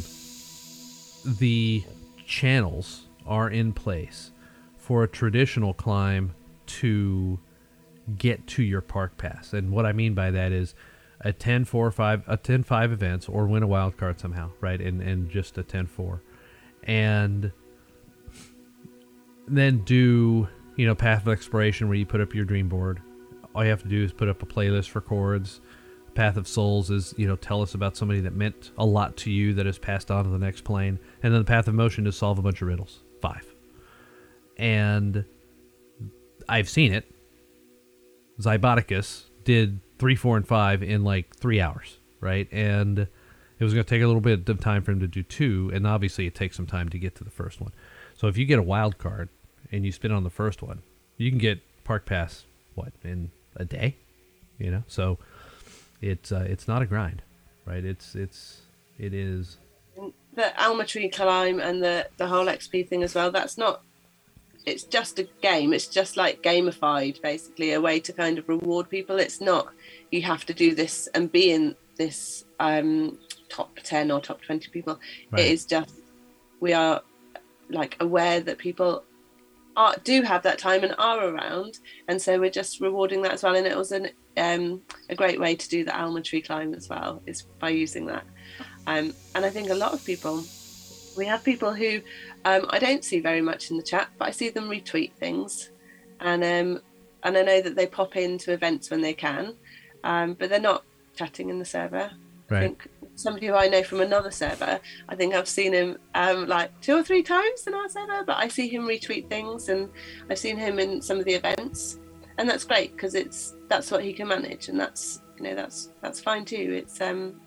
[1.26, 1.84] the
[2.24, 4.30] channels are in place
[4.76, 6.34] for a traditional climb
[6.66, 7.38] to
[8.16, 9.52] get to your park pass.
[9.52, 10.74] And what i mean by that is
[11.20, 14.80] a 10 4 5 a 10 5 events or win a wild card somehow right?
[14.80, 16.22] And and just a 10 4
[16.84, 17.52] and
[19.48, 23.02] then do you know path of exploration where you put up your dream board.
[23.54, 25.60] All you have to do is put up a playlist for chords.
[26.16, 29.30] Path of Souls is, you know, tell us about somebody that meant a lot to
[29.30, 30.98] you that has passed on to the next plane.
[31.22, 33.00] And then the Path of Motion is solve a bunch of riddles.
[33.20, 33.46] Five.
[34.56, 35.24] And
[36.48, 37.10] I've seen it.
[38.40, 42.48] Zyboticus did three, four, and five in like three hours, right?
[42.50, 45.22] And it was going to take a little bit of time for him to do
[45.22, 47.72] two, and obviously it takes some time to get to the first one.
[48.14, 49.28] So if you get a wild card
[49.72, 50.82] and you spin on the first one,
[51.16, 53.96] you can get Park Pass what in a day,
[54.58, 54.82] you know.
[54.86, 55.18] So
[56.00, 57.22] it's uh, it's not a grind,
[57.64, 57.84] right?
[57.84, 58.62] It's it's
[58.98, 59.58] it is
[60.34, 63.30] the Alma Tree climb and the the whole XP thing as well.
[63.30, 63.82] That's not.
[64.64, 65.72] It's just a game.
[65.72, 69.18] It's just like gamified, basically, a way to kind of reward people.
[69.18, 69.68] It's not
[70.10, 74.68] you have to do this and be in this um, top ten or top twenty
[74.70, 74.98] people.
[75.30, 75.42] Right.
[75.42, 75.94] It is just
[76.60, 77.02] we are
[77.70, 79.04] like aware that people
[79.76, 83.42] are, do have that time and are around, and so we're just rewarding that as
[83.42, 83.54] well.
[83.54, 86.88] And it was an um, a great way to do the almond tree climb as
[86.88, 88.24] well is by using that.
[88.86, 90.44] Um, and I think a lot of people,
[91.16, 92.00] we have people who
[92.44, 95.70] um, I don't see very much in the chat, but I see them retweet things,
[96.20, 96.82] and um,
[97.22, 99.54] and I know that they pop into events when they can,
[100.04, 100.84] um, but they're not
[101.16, 102.10] chatting in the server.
[102.48, 102.58] Right.
[102.58, 104.78] I think somebody who I know from another server.
[105.08, 108.36] I think I've seen him um, like two or three times in our server, but
[108.36, 109.90] I see him retweet things, and
[110.30, 111.98] I've seen him in some of the events,
[112.38, 115.90] and that's great because it's that's what he can manage, and that's you know that's
[116.00, 116.82] that's fine too.
[116.84, 117.40] It's um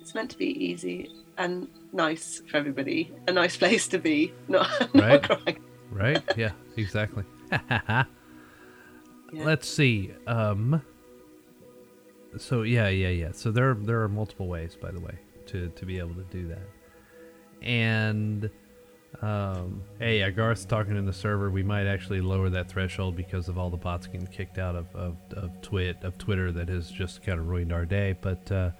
[0.00, 4.68] it's meant to be easy and nice for everybody, a nice place to be, not,
[4.94, 5.56] right, not
[5.90, 7.24] right, yeah, exactly.
[7.50, 8.04] yeah.
[9.32, 10.12] Let's see.
[10.26, 10.82] Um,
[12.38, 13.32] so yeah, yeah, yeah.
[13.32, 16.48] So there there are multiple ways, by the way, to to be able to do
[16.48, 16.68] that.
[17.62, 18.50] And
[19.22, 21.50] Um, hey, yeah, Garth's talking in the server.
[21.50, 24.94] We might actually lower that threshold because of all the bots getting kicked out of
[24.94, 28.16] of, of Twit of Twitter that has just kind of ruined our day.
[28.20, 28.70] But uh,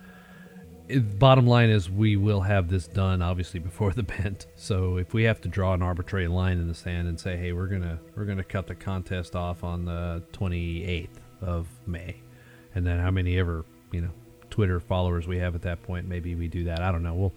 [1.19, 4.47] bottom line is, we will have this done obviously before the bent.
[4.57, 7.53] So if we have to draw an arbitrary line in the sand and say, hey,
[7.53, 11.09] we're gonna we're gonna cut the contest off on the 28th
[11.43, 12.17] of May,
[12.75, 14.11] and then how many ever you know
[14.53, 16.81] Twitter followers we have at that point, maybe we do that.
[16.81, 17.15] I don't know.
[17.15, 17.33] Well,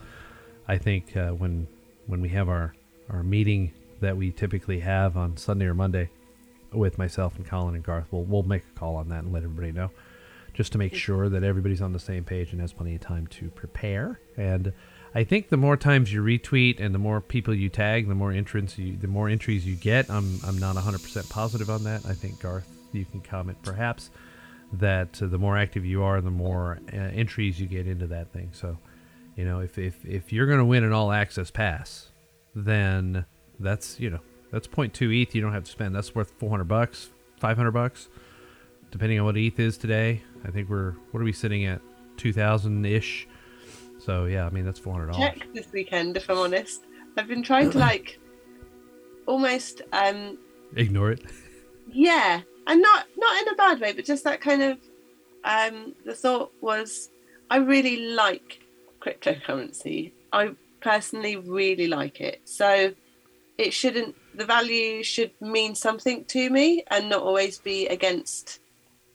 [0.67, 1.67] I think uh, when
[2.07, 2.75] when we have our
[3.09, 3.71] our meeting
[4.01, 6.09] that we typically have on Sunday or Monday
[6.71, 9.43] with myself and Colin and Garth, we'll we'll make a call on that and let
[9.43, 9.91] everybody know,
[10.53, 13.27] just to make sure that everybody's on the same page and has plenty of time
[13.27, 14.19] to prepare.
[14.35, 14.73] And
[15.13, 18.33] I think the more times you retweet and the more people you tag, the more
[18.33, 20.09] entrants you, the more entries you get.
[20.09, 22.05] I'm I'm not 100% positive on that.
[22.05, 24.09] I think Garth, you can comment perhaps
[24.73, 28.31] that uh, the more active you are, the more uh, entries you get into that
[28.33, 28.49] thing.
[28.53, 28.77] So,
[29.35, 32.09] you know, if if if you're going to win an all access pass
[32.55, 33.25] then
[33.59, 34.19] that's you know
[34.51, 35.93] that's 0.2 ETH you don't have to spend.
[35.93, 38.07] That's worth 400 bucks, 500 bucks,
[38.91, 40.23] depending on what ETH is today.
[40.45, 41.81] I think we're what are we sitting at
[42.17, 43.27] 2,000 ish.
[43.99, 45.33] So yeah, I mean that's 400 dollars.
[45.33, 46.83] Check this weekend, if I'm honest.
[47.17, 48.19] I've been trying to like
[49.25, 50.37] almost um
[50.75, 51.21] ignore it.
[51.87, 54.77] Yeah, and not not in a bad way, but just that kind of
[55.43, 57.09] um the thought was
[57.49, 58.61] I really like
[59.01, 60.11] cryptocurrency.
[60.33, 60.51] I
[60.81, 62.41] personally really like it.
[62.45, 62.93] So
[63.57, 68.59] it shouldn't the value should mean something to me and not always be against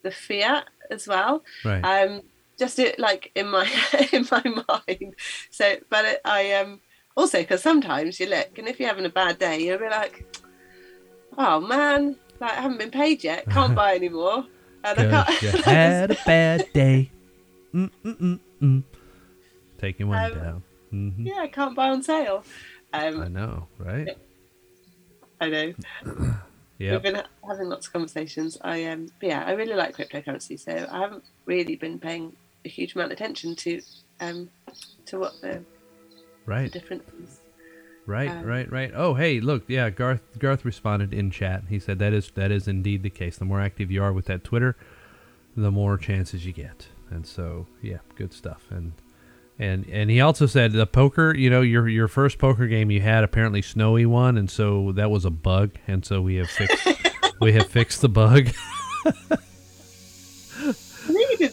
[0.03, 1.43] the fiat as well.
[1.63, 1.81] Right.
[1.81, 2.21] Um,
[2.57, 3.69] just it like in my
[4.11, 5.15] in my mind.
[5.49, 6.79] So, but it, I um
[7.15, 10.25] also because sometimes you look and if you're having a bad day, you'll be like,
[11.37, 14.45] oh man, like I haven't been paid yet, can't buy anymore.
[14.83, 15.41] And I can't.
[15.41, 17.11] you had a bad day.
[17.73, 18.83] Mm-mm-mm-mm.
[19.77, 20.63] Taking one um, down.
[20.93, 21.27] Mm-hmm.
[21.27, 22.43] Yeah, I can't buy on sale.
[22.93, 24.17] Um, I know, right?
[25.39, 25.73] I know.
[26.77, 26.91] yeah.
[26.93, 28.57] We've been having lots of conversations.
[28.61, 32.95] I um, yeah, I really like cryptocurrency, so I haven't really been paying a huge
[32.95, 33.81] amount of attention to
[34.19, 34.49] um,
[35.05, 35.63] to what the
[36.45, 37.40] right the differences.
[38.05, 38.91] Right, um, right, right.
[38.95, 41.63] Oh, hey, look, yeah, Garth Garth responded in chat.
[41.69, 43.37] He said that is that is indeed the case.
[43.37, 44.75] The more active you are with that Twitter,
[45.55, 46.87] the more chances you get.
[47.09, 48.65] And so, yeah, good stuff.
[48.69, 48.93] And
[49.59, 53.01] and and he also said the poker, you know, your your first poker game you
[53.01, 56.87] had apparently Snowy won, and so that was a bug, and so we have fixed
[57.39, 58.49] we have fixed the bug.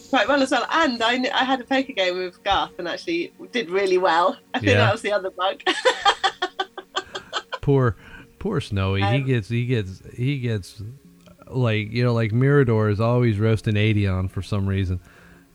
[0.09, 3.33] quite well as well, and I I had a poker game with Garth and actually
[3.51, 4.37] did really well.
[4.53, 4.77] I think yeah.
[4.77, 5.61] that was the other bug.
[7.61, 7.95] poor
[8.39, 10.81] poor Snowy, um, he gets he gets he gets
[11.47, 14.99] like you know like Mirador is always roasting eighty on for some reason.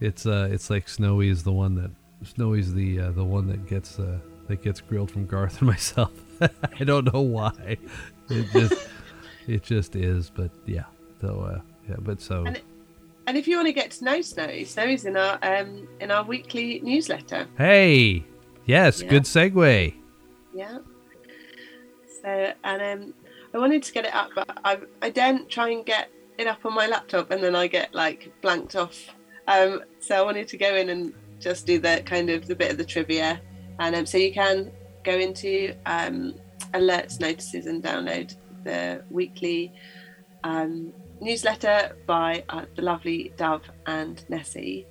[0.00, 1.90] It's uh it's like Snowy is the one that
[2.24, 6.12] Snowy's the uh, the one that gets uh, that gets grilled from Garth and myself.
[6.40, 7.76] I don't know why.
[8.28, 8.88] It just
[9.46, 10.84] it just is, but yeah.
[11.20, 12.44] So uh, yeah, but so.
[12.44, 12.60] And,
[13.26, 16.24] and if you want to get to know Snowy, Snowy's in our um in our
[16.24, 17.46] weekly newsletter.
[17.56, 18.24] Hey,
[18.66, 19.08] yes, yeah.
[19.08, 19.94] good segue.
[20.54, 20.78] Yeah.
[22.22, 23.14] So and um,
[23.54, 26.64] I wanted to get it up, but I I didn't try and get it up
[26.64, 29.14] on my laptop, and then I get like blanked off.
[29.46, 32.70] Um, so I wanted to go in and just do the kind of the bit
[32.70, 33.40] of the trivia.
[33.78, 34.70] And um, so you can
[35.02, 36.34] go into um,
[36.72, 39.72] alerts, notices, and download the weekly
[40.44, 44.86] um, newsletter by uh, the lovely Dove and Nessie.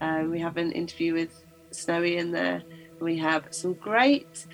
[0.00, 2.62] Um, we have an interview with Snowy in there.
[3.00, 4.46] We have some great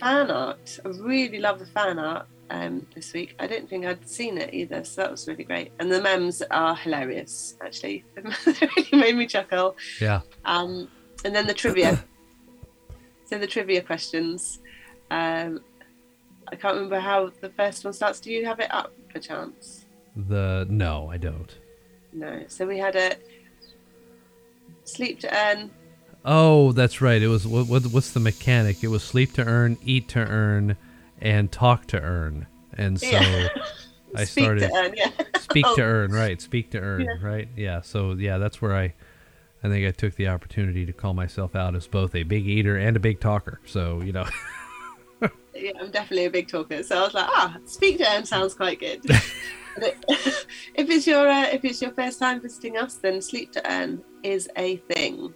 [0.00, 0.78] fan art.
[0.84, 3.34] I really love the fan art um, this week.
[3.38, 5.72] I don't think I'd seen it either, so that was really great.
[5.78, 8.04] And the memes are hilarious, actually.
[8.14, 9.76] they really made me chuckle.
[10.00, 10.20] Yeah.
[10.44, 10.88] Um,
[11.24, 12.04] and then the trivia.
[13.26, 14.60] so the trivia questions.
[15.10, 15.60] Um,
[16.48, 18.20] I can't remember how the first one starts.
[18.20, 19.85] Do you have it up, perchance?
[20.16, 21.54] The no, I don't.
[22.12, 22.44] No.
[22.48, 23.16] So we had a
[24.84, 25.70] sleep to earn.
[26.24, 27.20] Oh, that's right.
[27.20, 28.82] It was what, what, What's the mechanic?
[28.82, 30.76] It was sleep to earn, eat to earn,
[31.20, 32.46] and talk to earn.
[32.72, 33.48] And so yeah.
[34.14, 35.10] I started to earn, yeah.
[35.38, 35.76] speak oh.
[35.76, 36.40] to earn, right?
[36.40, 37.16] Speak to earn, yeah.
[37.20, 37.48] right?
[37.56, 37.82] Yeah.
[37.82, 38.94] So yeah, that's where I
[39.62, 42.76] I think I took the opportunity to call myself out as both a big eater
[42.76, 43.60] and a big talker.
[43.66, 44.26] So you know.
[45.60, 46.82] yeah, I'm definitely a big talker.
[46.82, 49.00] So I was like, ah, speak to earn sounds quite good.
[49.78, 54.02] if it's your uh, if it's your first time visiting us, then sleep to earn
[54.22, 55.34] is a thing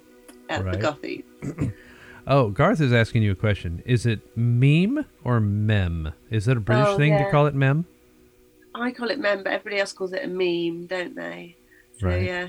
[0.49, 0.81] at right.
[0.81, 1.73] the Gothies.
[2.27, 3.83] Oh, Garth is asking you a question.
[3.85, 6.13] Is it meme or mem?
[6.31, 7.25] Is it a British oh, thing yeah.
[7.25, 7.87] to call it mem?
[8.73, 11.57] I call it mem, but everybody else calls it a meme, don't they?
[11.99, 12.23] So right.
[12.23, 12.49] yeah.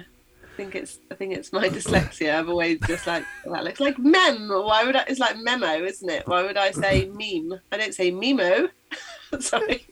[0.52, 2.38] I think it's I think it's my dyslexia.
[2.38, 4.50] I've always just like well, that looks like mem.
[4.50, 5.06] Why would I?
[5.08, 6.28] It's like memo, isn't it?
[6.28, 7.60] Why would I say meme?
[7.72, 8.70] I don't say memo.
[9.40, 9.88] Sorry.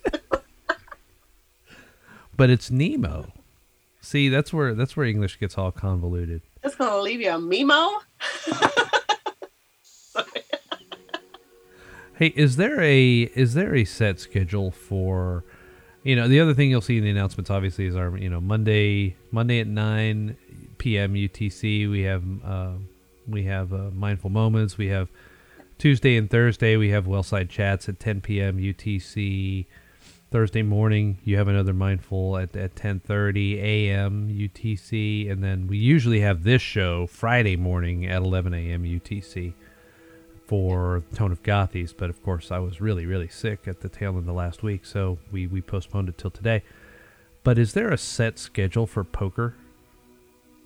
[2.36, 3.32] but it's Nemo.
[4.01, 6.41] See, that's where that's where English gets all convoluted.
[6.64, 7.99] Just gonna leave you a memo.
[12.18, 15.45] hey, is there a is there a set schedule for?
[16.03, 18.41] You know, the other thing you'll see in the announcements, obviously, is our you know
[18.41, 20.38] Monday Monday at nine
[20.80, 21.14] p.m.
[21.14, 21.90] UTC.
[21.90, 22.72] We have uh,
[23.28, 24.78] we have uh, mindful moments.
[24.78, 25.10] We have
[25.78, 26.76] Tuesday and Thursday.
[26.76, 28.58] We have Wellside chats at 10 p.m.
[28.58, 29.68] UTC.
[30.32, 34.30] Thursday morning, you have another mindful at, at 10:30 a.m.
[34.30, 38.84] UTC, and then we usually have this show Friday morning at 11 a.m.
[38.84, 39.54] UTC
[40.46, 41.96] for Tone of Gothies.
[41.98, 44.86] But of course, I was really, really sick at the tail end of last week,
[44.86, 46.62] so we we postponed it till today.
[47.44, 49.56] But is there a set schedule for poker?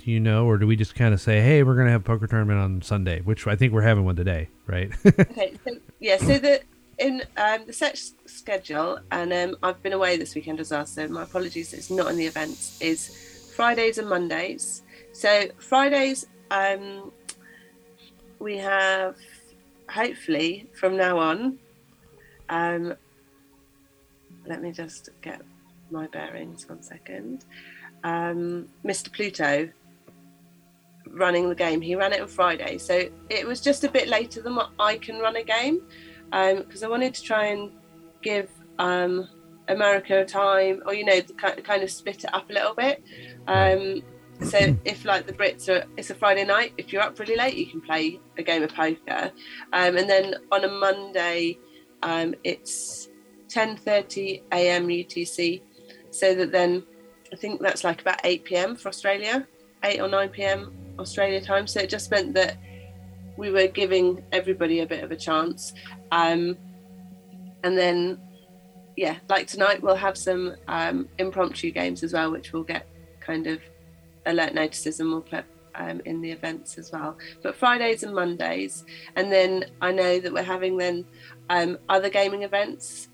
[0.04, 2.01] Do you know, or do we just kind of say, "Hey, we're going to have
[2.01, 4.91] a poker tournament on Sunday," which I think we're having one today, right?
[5.06, 6.18] okay, so, yeah.
[6.18, 6.62] So the
[6.97, 11.08] in um, the set schedule, and um, I've been away this weekend as well, so
[11.08, 14.84] my apologies, it's not in the events, is Fridays and Mondays.
[15.14, 17.12] So, Fridays, um,
[18.39, 19.16] we have
[19.89, 21.60] hopefully from now on,
[22.49, 22.93] um,
[24.45, 25.41] let me just get
[25.91, 27.45] my bearings one second.
[28.04, 29.12] Um, Mr.
[29.14, 29.70] Pluto
[31.10, 31.82] running the game.
[31.82, 34.97] He ran it on Friday, so it was just a bit later than what I
[34.97, 35.82] can run a game
[36.32, 37.72] because um, I wanted to try and
[38.22, 38.49] give
[38.80, 39.28] um,
[39.68, 43.04] America time, or you know, kind of split it up a little bit.
[43.47, 44.01] Um,
[44.41, 46.74] so if like the Brits are, it's a Friday night.
[46.78, 49.32] If you're up really late, you can play a game of poker,
[49.74, 51.58] um, and then on a Monday,
[52.01, 53.10] um, it's
[53.49, 54.88] 10:30 a.m.
[54.88, 55.62] UTC,
[56.10, 56.84] so that then
[57.32, 58.76] I think that's like about 8 p.m.
[58.76, 59.47] for Australia,
[59.84, 60.82] 8 or 9 p.m.
[60.99, 61.67] Australia time.
[61.67, 62.57] So it just meant that
[63.37, 65.73] we were giving everybody a bit of a chance.
[66.11, 66.57] Um,
[67.63, 68.19] and then,
[68.95, 72.87] yeah, like tonight, we'll have some um, impromptu games as well, which we'll get
[73.19, 73.59] kind of
[74.25, 77.17] alert notices and we'll put um, in the events as well.
[77.41, 78.85] But Fridays and Mondays.
[79.15, 81.05] And then I know that we're having then
[81.49, 83.07] um, other gaming events.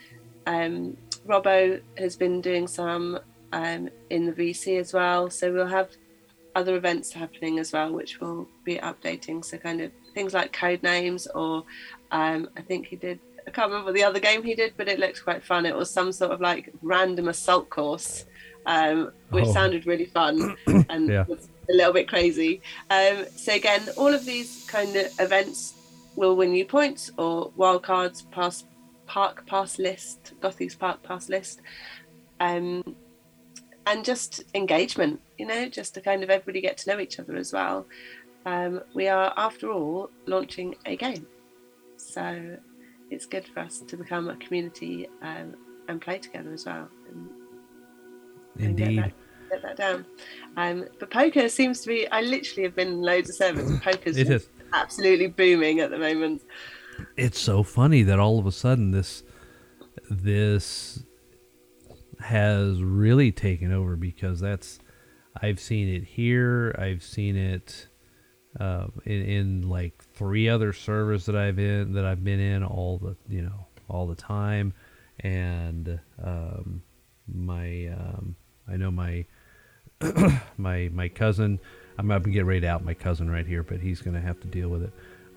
[0.45, 3.19] Um, Robbo has been doing some
[3.51, 5.30] um, in the VC as well.
[5.30, 5.89] So we'll have
[6.60, 9.43] other events happening as well, which we'll be updating.
[9.43, 11.64] So kind of things like code names, or
[12.12, 13.20] um, I think he did.
[13.47, 15.66] I can't remember the other game he did, but it looked quite fun.
[15.66, 18.26] It was some sort of like random assault course,
[18.66, 19.53] um, which oh.
[19.53, 20.55] sounded really fun
[20.89, 21.26] and yeah.
[21.28, 22.62] was a little bit crazy.
[22.89, 25.74] Um, so again, all of these kind of events
[26.16, 28.66] will win you points or wildcards, pass
[29.07, 31.62] park pass list, Gothies park pass list.
[32.39, 32.95] Um,
[33.88, 37.36] and just engagement, you know, just to kind of everybody get to know each other
[37.36, 37.88] as well.
[38.46, 41.26] Um, we are, after all, launching a game,
[41.98, 42.58] so
[43.10, 45.56] it's good for us to become a community um,
[45.88, 46.90] and play together as well.
[47.10, 47.30] And,
[48.58, 48.88] Indeed.
[48.88, 50.06] And get, that, get, that, down.
[50.58, 52.08] Um, but poker seems to be.
[52.10, 53.80] I literally have been in loads of servers.
[53.80, 54.50] Poker's it is.
[54.74, 56.42] absolutely booming at the moment.
[57.16, 59.24] It's so funny that all of a sudden this
[60.10, 61.04] this
[62.20, 64.80] has really taken over because that's
[65.41, 66.75] I've seen it here.
[66.77, 67.88] I've seen it
[68.59, 72.97] uh, in, in like three other servers that I've in that I've been in all
[72.97, 74.73] the you know all the time,
[75.19, 76.82] and um,
[77.27, 78.36] my um,
[78.67, 79.25] I know my
[80.57, 81.59] my my cousin.
[81.97, 84.47] I'm about to get to out my cousin right here, but he's to have to
[84.47, 84.93] deal with it.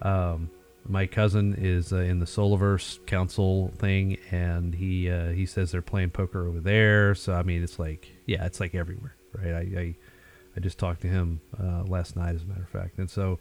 [0.07, 0.49] Um,
[0.89, 5.83] my cousin is uh, in the Solaverse Council thing, and he uh, he says they're
[5.83, 7.15] playing poker over there.
[7.15, 9.53] So I mean, it's like yeah, it's like everywhere, right?
[9.53, 9.97] I I,
[10.57, 13.39] I just talked to him uh, last night, as a matter of fact, and so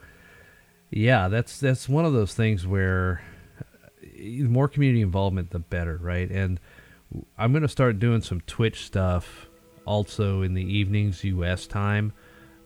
[0.92, 3.22] yeah, that's that's one of those things where
[4.02, 6.30] the uh, more community involvement, the better, right?
[6.30, 6.60] And
[7.38, 9.48] I'm going to start doing some Twitch stuff
[9.86, 11.68] also in the evenings U.S.
[11.68, 12.14] time.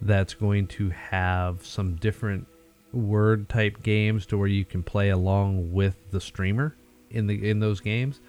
[0.01, 2.47] That's going to have some different
[2.91, 6.75] word type games to where you can play along with the streamer
[7.09, 8.21] in the in those games.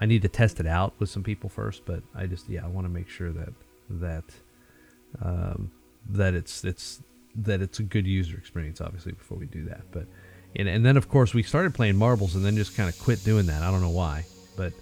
[0.00, 2.68] I need to test it out with some people first, but I just yeah I
[2.68, 3.52] want to make sure that
[3.88, 4.24] that
[5.22, 5.70] um,
[6.10, 7.02] that it's it's
[7.36, 9.82] that it's a good user experience obviously before we do that.
[9.90, 10.06] But
[10.56, 13.24] and and then of course we started playing marbles and then just kind of quit
[13.24, 13.62] doing that.
[13.62, 14.24] I don't know why,
[14.56, 14.72] but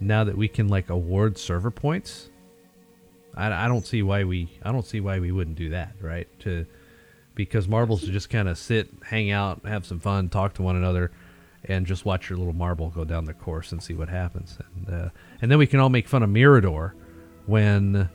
[0.00, 2.28] now that we can like award server points,
[3.34, 6.28] I, I don't see why we I don't see why we wouldn't do that right
[6.40, 6.66] to
[7.34, 10.76] because marbles to just kind of sit, hang out, have some fun, talk to one
[10.76, 11.10] another,
[11.64, 14.58] and just watch your little marble go down the course and see what happens.
[14.76, 15.08] And uh,
[15.40, 16.94] and then we can all make fun of Mirador
[17.46, 18.08] when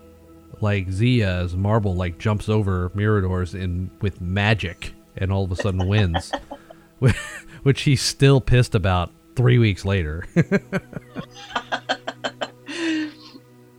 [0.62, 5.88] like Zia's marble like jumps over Mirador's in with magic and all of a sudden
[5.88, 6.32] wins,
[7.64, 10.26] which he's still pissed about three weeks later.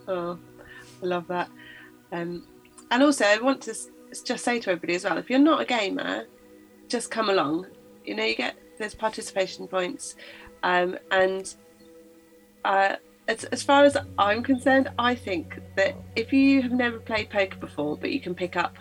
[0.09, 0.39] oh,
[1.03, 1.49] I love that.
[2.13, 2.47] Um,
[2.91, 3.75] and also, I want to
[4.25, 6.27] just say to everybody as well: if you're not a gamer,
[6.89, 7.67] just come along.
[8.05, 10.17] You know, you get there's participation points,
[10.63, 11.55] um, and
[12.65, 12.97] uh,
[13.29, 17.59] as, as far as I'm concerned, I think that if you have never played poker
[17.61, 18.79] before, but you can pick up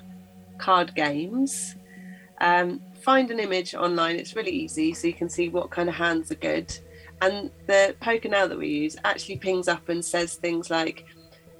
[0.57, 1.75] card games,
[2.39, 4.15] um, find an image online.
[4.15, 6.71] It's really easy, so you can see what kind of hands are good.
[7.21, 11.03] And the poker now that we use actually pings up and says things like,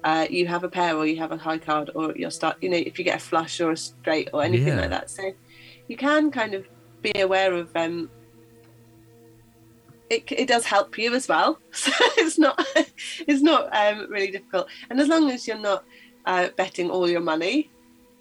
[0.04, 2.70] uh, "You have a pair, or you have a high card, or you're start." You
[2.70, 4.80] know, if you get a flush or a straight or anything Yeah.
[4.82, 5.10] like that.
[5.10, 5.32] So
[5.88, 6.64] you can kind of
[7.02, 8.10] be aware of um,
[10.10, 11.58] it, it does help you as well.
[11.72, 12.64] So it's not
[13.26, 14.68] it's not um, really difficult.
[14.90, 15.84] And as long as you're not
[16.24, 17.70] uh, betting all your money,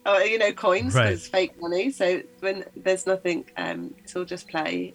[0.05, 1.13] or you know coins, Right.
[1.13, 1.91] it's fake money.
[1.91, 4.93] So when there's nothing, um, it's all just play.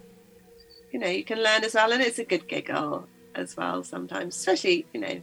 [0.92, 4.36] You know, you can learn as well, and it's a good giggle as well sometimes.
[4.36, 5.22] Especially you know,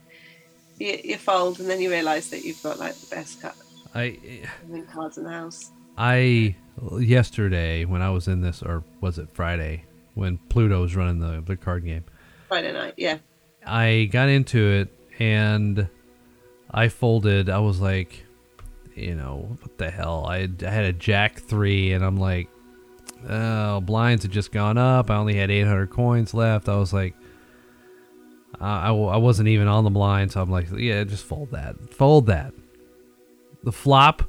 [0.80, 3.56] you, you fold and then you realise that you've got like the best cut,
[3.96, 4.18] I
[4.92, 5.72] cards in the house.
[5.98, 6.56] I
[7.00, 11.42] yesterday when I was in this, or was it Friday when Pluto was running the
[11.46, 12.04] the card game.
[12.48, 13.20] Friday night, yeah.
[13.66, 14.90] I got into it
[15.20, 15.88] and
[16.72, 17.50] I folded.
[17.50, 18.26] I was like,
[18.96, 20.26] you know, what the hell?
[20.26, 22.50] I had, I had a jack three, and I'm like,
[23.28, 25.10] oh, blinds had just gone up.
[25.10, 26.70] I only had 800 coins left.
[26.70, 27.16] I was like,
[28.60, 31.76] I I wasn't even on the blind, so I'm like, yeah, just fold that.
[31.94, 32.54] Fold that.
[33.64, 34.24] The flop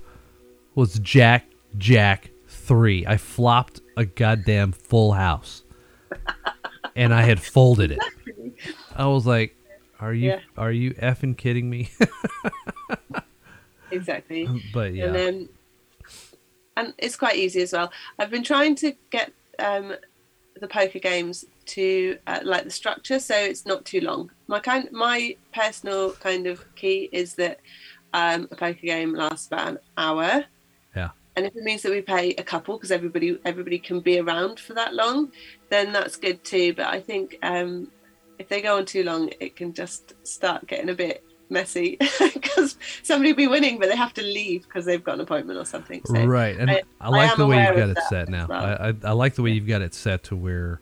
[0.75, 1.47] was jack,
[1.79, 3.05] jack three.
[3.07, 5.63] I flopped a goddamn full house.
[6.97, 8.01] And I had folded it.
[8.97, 9.57] I was like,
[10.01, 10.41] "Are you Yeah.
[10.57, 11.91] are you effing kidding me?"
[13.91, 14.49] Exactly.
[14.73, 15.49] but yeah, and then
[16.77, 19.93] and it's quite easy as well i've been trying to get um
[20.61, 24.89] the poker games to uh, like the structure so it's not too long my kind
[24.93, 27.59] my personal kind of key is that
[28.13, 30.45] um a poker game lasts about an hour
[30.95, 31.11] Yeah.
[31.37, 34.59] And if it means that we pay a couple because everybody everybody can be around
[34.59, 35.31] for that long
[35.71, 37.91] then that's good too but i think um
[38.39, 42.77] if they go on too long it can just start getting a bit messy because
[43.03, 45.65] somebody will be winning but they have to leave because they've got an appointment or
[45.65, 46.57] something so right.
[46.57, 48.47] And I, I- like I the way you've got it set now.
[48.49, 48.65] well.
[48.65, 50.81] I, I I like the way you've got it set to where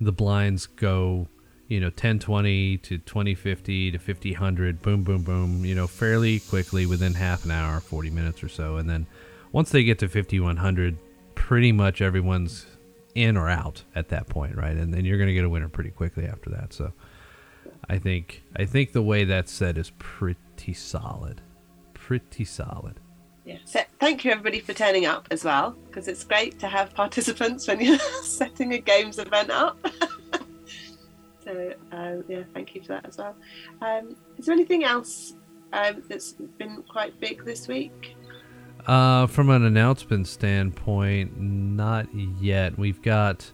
[0.00, 1.28] the blinds go,
[1.68, 5.86] you know, 10 20 to 20 50 to 50 100, boom boom boom, you know,
[5.86, 9.06] fairly quickly within half an hour, 40 minutes or so, and then
[9.52, 10.98] once they get to 5100,
[11.34, 12.66] pretty much everyone's
[13.14, 14.76] in or out at that point, right?
[14.76, 16.72] And then you're going to get a winner pretty quickly after that.
[16.72, 16.92] So
[17.88, 21.40] I think I think the way that's set is pretty solid.
[21.94, 23.00] Pretty solid.
[23.44, 26.94] yeah so thank you everybody for turning up as well because it's great to have
[26.94, 29.76] participants when you're setting a games event up
[31.44, 33.34] so uh, yeah thank you for that as well
[33.82, 35.34] um, is there anything else
[35.72, 38.16] um, that's been quite big this week
[38.88, 42.06] Uh, from an announcement standpoint, not
[42.40, 42.78] yet.
[42.78, 43.52] We've got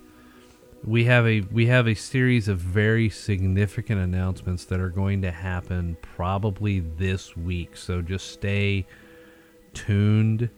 [0.84, 5.32] we have a we have a series of very significant announcements that are going to
[5.32, 7.76] happen probably this week.
[7.76, 8.86] So just stay
[9.72, 10.50] tuned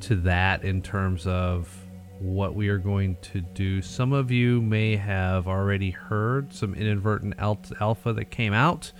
[0.00, 1.72] to that in terms of
[2.18, 3.80] what we are going to do.
[3.80, 8.90] Some of you may have already heard some inadvertent alpha that came out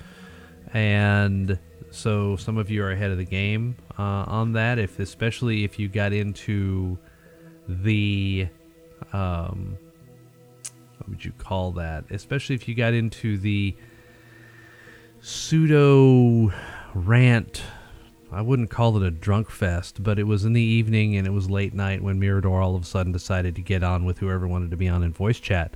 [0.73, 1.59] and
[1.91, 4.79] so some of you are ahead of the game uh, on that.
[4.79, 6.99] If especially if you got into
[7.69, 8.49] the,
[9.13, 9.77] um,
[10.99, 12.05] what would you call that?
[12.11, 13.77] Especially if you got into the
[15.21, 16.53] pseudo
[16.95, 17.63] rant.
[18.33, 21.31] I wouldn't call it a drunk fest, but it was in the evening and it
[21.31, 24.47] was late night when Mirador all of a sudden decided to get on with whoever
[24.47, 25.75] wanted to be on in voice chat.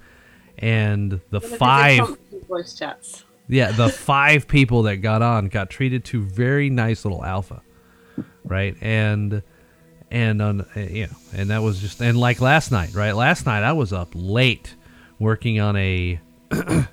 [0.59, 2.17] And the five
[2.49, 7.25] voice chats yeah, the five people that got on got treated to very nice little
[7.25, 7.63] alpha,
[8.45, 8.77] right?
[8.81, 9.43] And
[10.11, 13.13] and on you know, and that was just and like last night, right?
[13.13, 14.75] Last night I was up late
[15.19, 16.21] working on a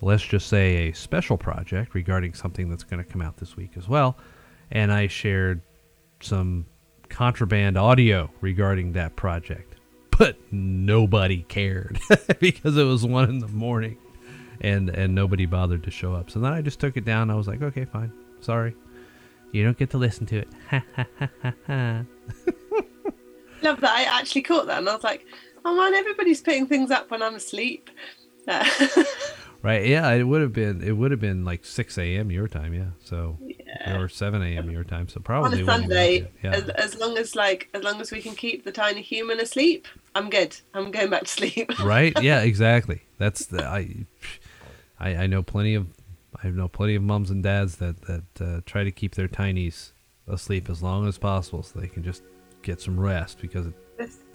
[0.00, 3.72] let's just say a special project regarding something that's going to come out this week
[3.76, 4.16] as well,
[4.70, 5.60] and I shared
[6.20, 6.66] some
[7.10, 9.74] contraband audio regarding that project,
[10.16, 11.98] but nobody cared
[12.40, 13.98] because it was one in the morning
[14.60, 16.30] and and nobody bothered to show up.
[16.30, 17.30] So then I just took it down.
[17.30, 18.74] I was like, okay, fine, sorry,
[19.52, 20.48] you don't get to listen to it.
[23.62, 25.26] love that i actually caught that and i was like
[25.64, 27.90] oh man everybody's putting things up when i'm asleep
[29.62, 29.84] right?
[29.86, 32.30] Yeah, it would have been it would have been like six a.m.
[32.30, 32.72] your time.
[32.72, 33.98] Yeah, so Yeah.
[34.00, 34.70] or 7 a.m.
[34.70, 35.06] your time.
[35.08, 36.30] So probably on a Sunday.
[36.42, 36.52] Yeah.
[36.52, 39.86] as, as long as like as long as we can keep the tiny human asleep,
[40.14, 40.56] I'm good.
[40.72, 41.78] I'm going back to sleep.
[41.84, 42.18] right?
[42.22, 43.02] Yeah, exactly.
[43.18, 44.06] That's the I,
[45.00, 45.86] I I know plenty of
[46.42, 49.92] I know plenty of moms and dads that that uh, try to keep their tinies
[50.26, 52.22] asleep as long as possible so they can just
[52.62, 53.74] get some rest because it,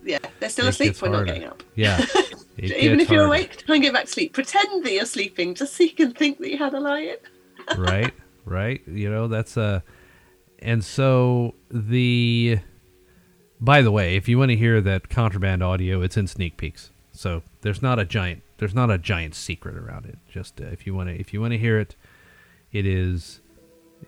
[0.04, 1.02] yeah, they're still asleep.
[1.02, 1.64] when We're not getting up.
[1.76, 2.04] yeah,
[2.58, 4.34] Even if you're awake, try and get back to sleep.
[4.34, 7.80] Pretend that you're sleeping, just so you can think that you had a lie in.
[7.82, 8.14] right?
[8.46, 8.82] Right?
[8.88, 9.82] You know that's uh
[10.60, 12.60] and so the
[13.62, 16.92] by the way, if you want to hear that contraband audio, it's in sneak peeks.
[17.12, 20.18] So there's not a giant there's not a giant secret around it.
[20.30, 21.98] Just uh, if you want to if you want to hear it,
[22.72, 23.42] it is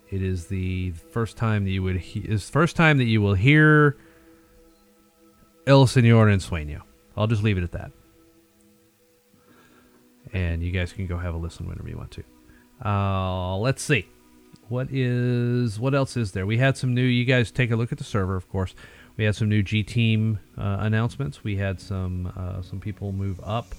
[0.10, 3.34] it is the first time that you would he- is first time that you will
[3.34, 3.97] hear
[5.68, 6.84] El Señor en Sueño.
[7.18, 7.91] I'll just leave it at that.
[10.32, 12.24] And you guys can go have a listen whenever you want to.
[12.84, 14.08] Uh, let's see.
[14.70, 16.45] What is what else is there?
[16.45, 17.03] We had some new.
[17.03, 18.74] You guys take a look at the server, of course.
[19.18, 21.43] We had some new G Team uh, announcements.
[21.43, 23.76] We had some uh, some people move up,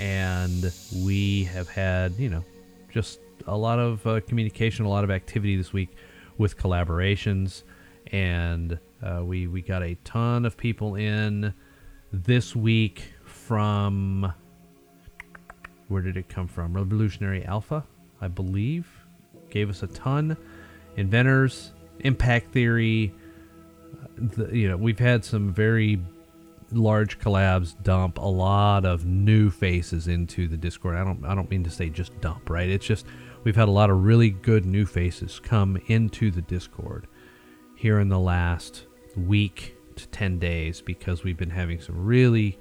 [0.00, 0.72] and
[1.04, 2.42] we have had you know
[2.90, 5.90] just a lot of uh, communication, a lot of activity this week
[6.38, 7.62] with collaborations,
[8.10, 11.52] and uh, we we got a ton of people in
[12.12, 14.32] this week from
[15.88, 16.72] where did it come from?
[16.72, 17.84] Revolutionary Alpha,
[18.20, 18.88] I believe,
[19.50, 20.36] gave us a ton.
[20.96, 23.12] Inventors, Impact Theory.
[24.02, 26.00] uh, The, you know, we've had some very
[26.72, 30.96] large collabs dump a lot of new faces into the Discord.
[30.96, 32.68] I don't, I don't mean to say just dump, right?
[32.68, 33.06] It's just
[33.44, 37.06] we've had a lot of really good new faces come into the Discord
[37.76, 42.58] here in the last week to 10 days because we've been having some really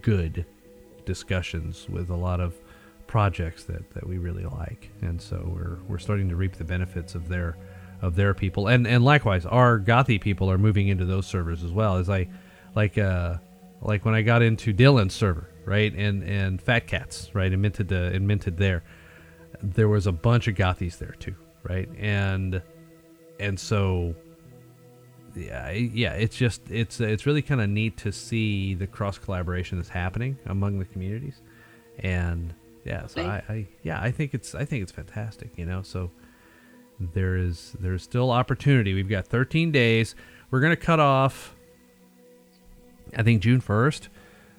[0.00, 0.46] good
[1.04, 2.54] discussions with a lot of
[3.06, 7.14] projects that, that we really like and so we're we're starting to reap the benefits
[7.14, 7.56] of their
[8.00, 11.70] of their people and and likewise our gothy people are moving into those servers as
[11.70, 12.26] well as i
[12.74, 13.36] like uh
[13.82, 17.92] like when i got into dylan's server right and and fat cats right and minted
[17.92, 18.82] uh, and minted there
[19.62, 22.60] there was a bunch of gothies there too right and
[23.40, 24.14] and so
[25.36, 29.78] yeah, yeah, it's just it's it's really kind of neat to see the cross collaboration
[29.78, 31.40] that's happening among the communities,
[31.98, 32.54] and
[32.84, 35.82] yeah, so I, I yeah I think it's I think it's fantastic, you know.
[35.82, 36.10] So
[37.00, 38.94] there is there's still opportunity.
[38.94, 40.14] We've got 13 days.
[40.50, 41.53] We're gonna cut off.
[43.16, 44.08] I think June 1st.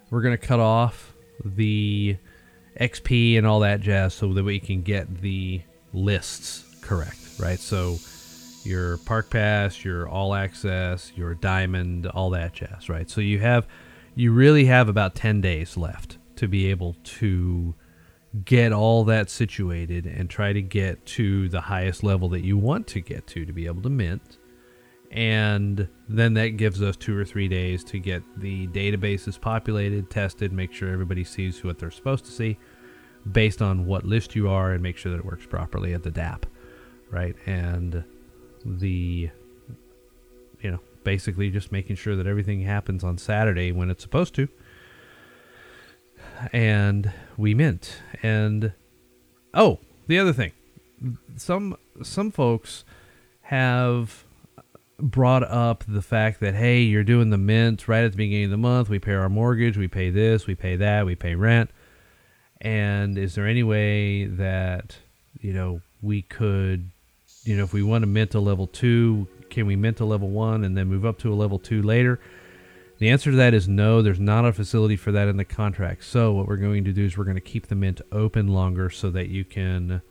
[0.09, 2.17] We're gonna cut off the
[2.79, 5.61] XP and all that jazz so that we can get the
[5.93, 7.59] lists correct, right?
[7.59, 7.97] So
[8.63, 13.09] your park pass, your all access, your diamond, all that jazz, right?
[13.09, 13.67] So you have
[14.15, 17.75] you really have about 10 days left to be able to
[18.43, 22.87] get all that situated and try to get to the highest level that you want
[22.87, 24.37] to get to to be able to mint.
[25.11, 30.51] And then that gives us 2 or 3 days to get the databases populated, tested,
[30.51, 32.57] make sure everybody sees what they're supposed to see
[33.31, 36.11] based on what list you are and make sure that it works properly at the
[36.11, 36.43] dApp,
[37.09, 37.35] right?
[37.45, 38.03] And
[38.65, 39.29] the
[40.61, 44.47] you know basically just making sure that everything happens on Saturday when it's supposed to.
[46.51, 48.01] And we mint.
[48.21, 48.73] And
[49.53, 50.51] oh the other thing.
[51.35, 52.83] Some some folks
[53.43, 54.24] have
[54.99, 58.51] brought up the fact that hey you're doing the mint right at the beginning of
[58.51, 61.69] the month we pay our mortgage we pay this we pay that we pay rent
[62.61, 64.97] and is there any way that
[65.41, 66.89] you know we could
[67.45, 70.29] you know, if we want to mint a level two, can we mint a level
[70.29, 72.19] one and then move up to a level two later?
[72.97, 74.01] The answer to that is no.
[74.01, 76.03] There's not a facility for that in the contract.
[76.05, 78.89] So what we're going to do is we're going to keep the mint open longer
[78.89, 80.01] so that you can,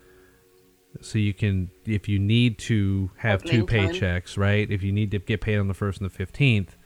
[1.01, 3.95] so you can, if you need to have two Opening time.
[3.95, 4.70] paychecks, right?
[4.70, 6.76] If you need to get paid on the first and the fifteenth,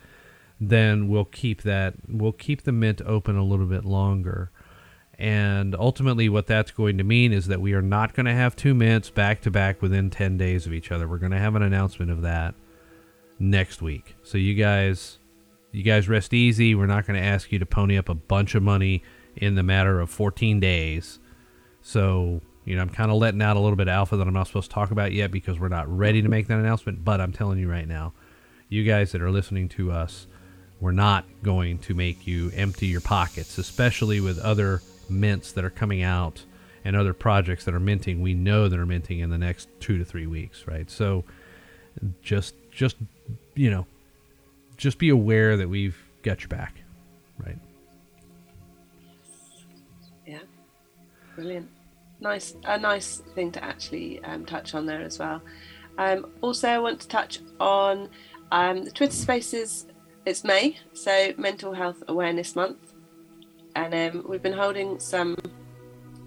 [0.61, 1.95] then we'll keep that.
[2.09, 4.51] We'll keep the mint open a little bit longer.
[5.19, 8.55] And ultimately, what that's going to mean is that we are not going to have
[8.55, 11.09] two mints back to back within 10 days of each other.
[11.09, 12.55] We're going to have an announcement of that
[13.41, 14.15] next week.
[14.23, 15.19] So you guys,
[15.73, 16.77] you guys rest easy.
[16.77, 19.03] We're not going to ask you to pony up a bunch of money
[19.35, 21.19] in the matter of 14 days.
[21.83, 24.35] So, you know, I'm kind of letting out a little bit of alpha that I'm
[24.35, 27.03] not supposed to talk about yet because we're not ready to make that announcement.
[27.03, 28.13] But I'm telling you right now,
[28.69, 30.27] you guys that are listening to us,
[30.79, 35.71] we're not going to make you empty your pockets, especially with other mints that are
[35.71, 36.45] coming out
[36.85, 38.21] and other projects that are minting.
[38.21, 40.91] We know that are minting in the next two to three weeks, right?
[40.91, 41.25] So
[42.21, 42.97] just, just,
[43.55, 43.87] you know,
[44.77, 46.75] just be aware that we've got your back,
[47.39, 47.59] right?
[50.27, 50.41] Yeah,
[51.35, 51.71] brilliant.
[52.21, 55.41] Nice, a nice thing to actually um, touch on there as well.
[55.99, 58.09] Um, also, I want to touch on
[58.51, 59.87] um, the Twitter Spaces.
[60.27, 62.93] It's May, so Mental Health Awareness Month,
[63.77, 65.37] and um, we've been holding some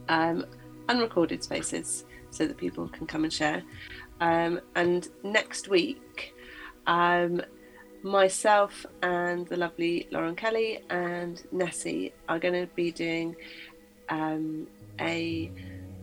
[0.07, 0.45] um,
[0.87, 3.61] unrecorded spaces so that people can come and share.
[4.21, 6.33] Um, and next week,
[8.03, 13.35] myself and the lovely Lauren Kelly and Nessie are going to be doing
[14.99, 15.51] a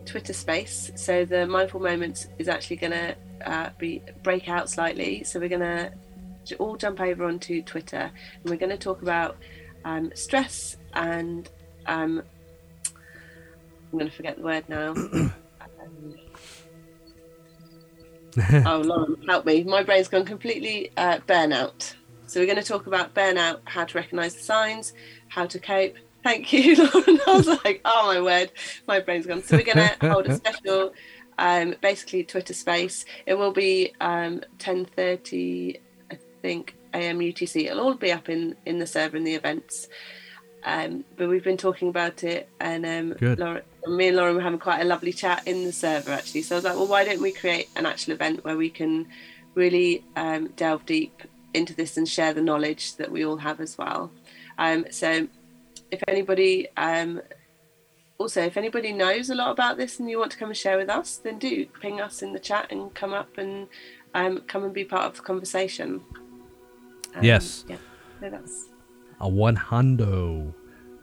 [0.09, 0.91] Twitter space.
[0.95, 5.23] So the mindful moments is actually going to uh, be break out slightly.
[5.23, 5.91] So we're going to
[6.57, 9.37] all jump over onto Twitter and we're going to talk about
[9.85, 11.47] um, stress and
[11.85, 12.23] um,
[13.91, 14.95] I'm going to forget the word now.
[18.65, 19.63] oh, Lauren, help me.
[19.63, 21.93] My brain's gone completely uh, burnout.
[22.25, 24.93] So, we're going to talk about burnout, how to recognize the signs,
[25.29, 25.95] how to cope.
[26.23, 27.19] Thank you, Lauren.
[27.27, 28.51] I was like, oh, my word,
[28.87, 29.43] my brain's gone.
[29.43, 30.93] So, we're going to hold a special,
[31.37, 33.05] um, basically, Twitter space.
[33.25, 35.79] It will be um, 10.30,
[36.11, 37.65] I think, AM UTC.
[37.65, 39.87] It'll all be up in, in the server in the events.
[40.63, 44.59] Um, but we've been talking about it, and um, Laura, me and Lauren were having
[44.59, 46.41] quite a lovely chat in the server actually.
[46.41, 49.07] So I was like, well, why don't we create an actual event where we can
[49.55, 53.77] really um, delve deep into this and share the knowledge that we all have as
[53.77, 54.11] well.
[54.57, 55.27] Um, so
[55.91, 57.21] if anybody, um,
[58.17, 60.77] also if anybody knows a lot about this and you want to come and share
[60.77, 63.67] with us, then do ping us in the chat and come up and
[64.13, 66.01] um, come and be part of the conversation.
[67.21, 67.65] yes.
[67.67, 67.77] Yeah.
[68.19, 68.65] So that's
[69.19, 70.53] a one hundo.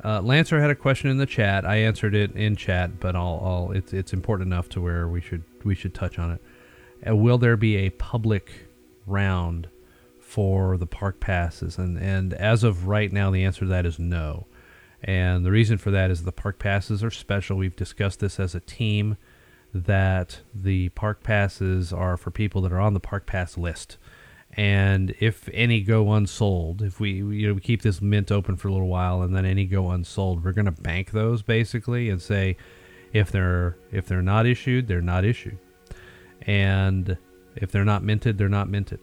[0.05, 1.65] Uh, Lancer had a question in the chat.
[1.65, 5.21] I answered it in chat, but I'll, I'll it's it's important enough to where we
[5.21, 6.43] should we should touch on it.
[7.09, 8.69] Uh, will there be a public
[9.07, 9.69] round
[10.21, 11.79] for the park passes?
[11.79, 14.47] And and as of right now, the answer to that is no.
[15.07, 17.57] And the reason for that is the park passes are special.
[17.57, 19.17] We've discussed this as a team
[19.73, 23.97] that the park passes are for people that are on the park pass list
[24.57, 28.69] and if any go unsold, if we you know we keep this mint open for
[28.69, 32.23] a little while and then any go unsold, we're going to bank those basically and
[32.23, 32.57] say
[33.13, 35.59] if they're if they're not issued, they're not issued,
[36.43, 37.19] and
[37.55, 39.01] if they're not minted, they're not minted,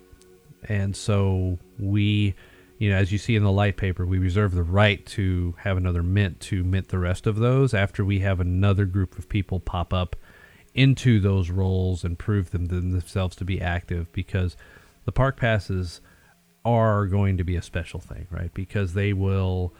[0.64, 2.36] and so we.
[2.84, 5.78] You know, as you see in the light paper, we reserve the right to have
[5.78, 9.62] another mint to mint the rest of those after we have another group of people
[9.62, 10.18] pop up
[10.74, 14.58] into those roles and prove them themselves to be active because
[15.06, 16.02] the park passes
[16.66, 18.54] are going to be a special thing, right?
[18.54, 19.74] Because they will,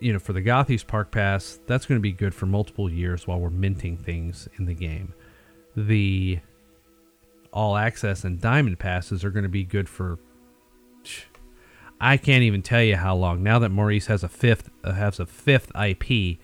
[0.00, 3.26] you know, for the Gothies Park Pass, that's going to be good for multiple years
[3.26, 5.12] while we're minting things in the game.
[5.76, 6.38] The
[7.52, 10.18] All Access and Diamond Passes are going to be good for.
[12.00, 13.42] I can't even tell you how long.
[13.42, 16.38] Now that Maurice has a fifth uh, has a fifth IP,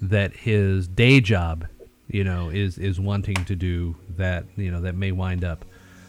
[0.00, 1.66] that his day job,
[2.08, 4.44] you know, is is wanting to do that.
[4.56, 5.64] You know, that may wind up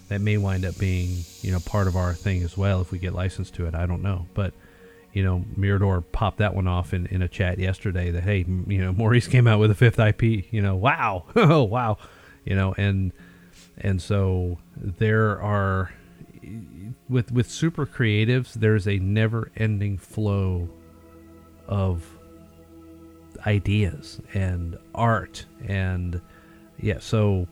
[0.09, 2.99] that may wind up being you know part of our thing as well if we
[2.99, 3.75] get licensed to it.
[3.75, 4.53] I don't know, but
[5.13, 8.77] you know Mirador popped that one off in, in a chat yesterday that hey you
[8.77, 10.23] know Maurice came out with a fifth IP.
[10.51, 11.97] You know wow oh wow
[12.43, 13.11] you know and
[13.77, 15.91] and so there are
[17.09, 20.67] with with super creatives there's a never ending flow
[21.67, 22.17] of
[23.45, 26.21] ideas and art and
[26.79, 27.47] yeah so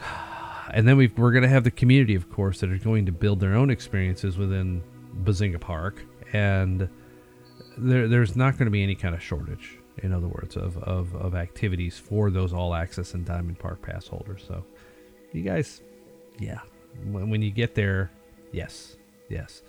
[0.70, 3.12] and then we are going to have the community, of course, that are going to
[3.12, 4.82] build their own experiences within
[5.24, 6.88] Bazinga Park, and
[7.76, 11.14] there, there's not going to be any kind of shortage, in other words, of, of,
[11.14, 14.44] of activities for those all access and Diamond Park pass holders.
[14.46, 14.64] So,
[15.32, 15.82] you guys,
[16.38, 16.60] yeah,
[17.04, 18.10] when, when you get there,
[18.52, 18.96] yes,
[19.28, 19.62] yes.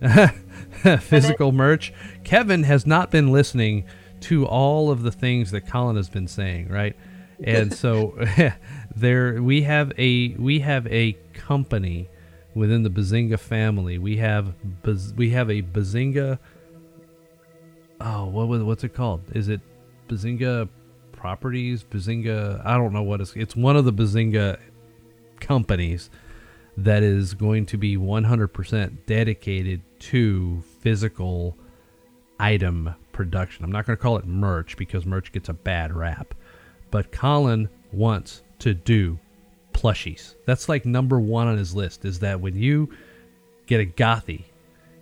[1.00, 1.92] Physical merch.
[2.24, 3.84] Kevin has not been listening
[4.20, 6.96] to all of the things that Colin has been saying, right?
[7.42, 8.18] And so
[8.96, 12.08] there we have a we have a company
[12.54, 13.98] within the Bazinga family.
[13.98, 14.54] We have
[15.16, 16.38] we have a Bazinga.
[18.00, 19.22] Oh, what was what's it called?
[19.34, 19.60] Is it
[20.08, 20.68] Bazinga
[21.12, 21.84] Properties?
[21.84, 22.64] Bazinga?
[22.64, 23.34] I don't know what it's.
[23.34, 24.58] It's one of the Bazinga
[25.40, 26.10] companies
[26.78, 31.56] that is going to be 100% dedicated to physical
[32.38, 33.64] item production.
[33.64, 36.34] I'm not going to call it merch because merch gets a bad rap,
[36.92, 39.18] but Colin wants to do
[39.72, 40.36] plushies.
[40.46, 42.90] That's like number one on his list is that when you
[43.66, 44.44] get a gothy,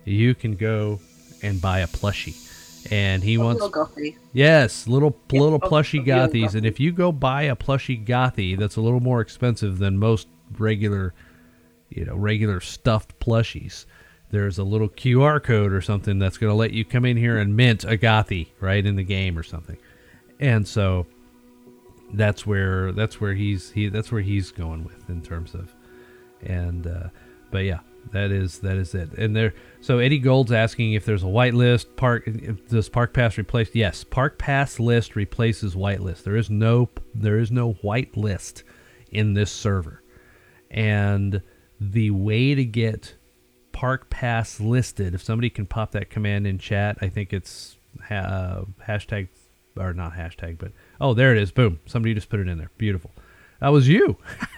[0.03, 0.99] you can go
[1.43, 2.43] and buy a plushie.
[2.91, 3.87] And he a wants little
[4.33, 6.55] yes, little yeah, little plushy gothies.
[6.55, 10.27] And if you go buy a plushy gothy, that's a little more expensive than most
[10.57, 11.13] regular,
[11.89, 13.85] you know, regular stuffed plushies.
[14.29, 17.37] There's a little QR code or something that's going to let you come in here
[17.37, 19.77] and mint a right in the game or something.
[20.39, 21.07] And so
[22.13, 25.73] that's where that's where he's he that's where he's going with in terms of
[26.41, 27.09] and uh,
[27.51, 27.79] but yeah
[28.11, 31.85] that is that is it and there so eddie gold's asking if there's a whitelist
[31.97, 32.29] park
[32.69, 37.51] does park pass replace yes park pass list replaces whitelist there is no there is
[37.51, 38.63] no white list
[39.11, 40.01] in this server
[40.71, 41.41] and
[41.79, 43.15] the way to get
[43.71, 45.13] park pass listed.
[45.13, 49.27] If somebody can pop that command in chat i think it's ha- uh, hashtag
[49.75, 51.51] or not hashtag but oh there it is.
[51.51, 51.79] Boom.
[51.85, 52.71] Somebody just put it in there.
[52.77, 53.11] Beautiful.
[53.59, 54.17] That was you.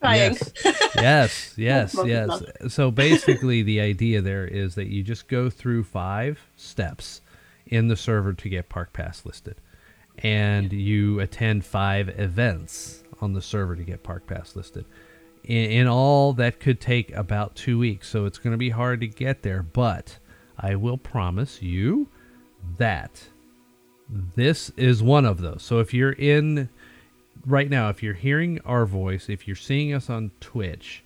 [0.00, 0.34] Trying.
[0.34, 0.52] Yes,
[0.96, 2.42] yes, yes, yes.
[2.68, 7.20] So basically, the idea there is that you just go through five steps
[7.66, 9.56] in the server to get Park Pass listed,
[10.18, 14.86] and you attend five events on the server to get Park Pass listed.
[15.44, 19.00] In, in all, that could take about two weeks, so it's going to be hard
[19.00, 19.62] to get there.
[19.62, 20.18] But
[20.58, 22.08] I will promise you
[22.78, 23.28] that
[24.08, 25.62] this is one of those.
[25.62, 26.68] So if you're in
[27.46, 31.02] right now, if you're hearing our voice, if you're seeing us on Twitch,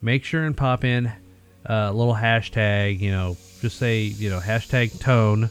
[0.00, 4.40] make sure and pop in uh, a little hashtag, you know, just say, you know,
[4.40, 5.50] hashtag tone.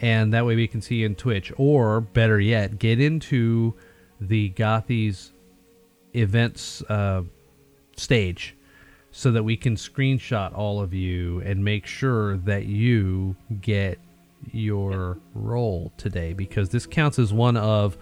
[0.00, 1.52] And that way we can see in Twitch.
[1.56, 3.74] Or better yet, get into
[4.20, 5.30] the Gothies
[6.20, 7.22] events uh,
[7.96, 8.56] stage
[9.10, 13.98] so that we can screenshot all of you and make sure that you get
[14.52, 17.96] your role today because this counts as one of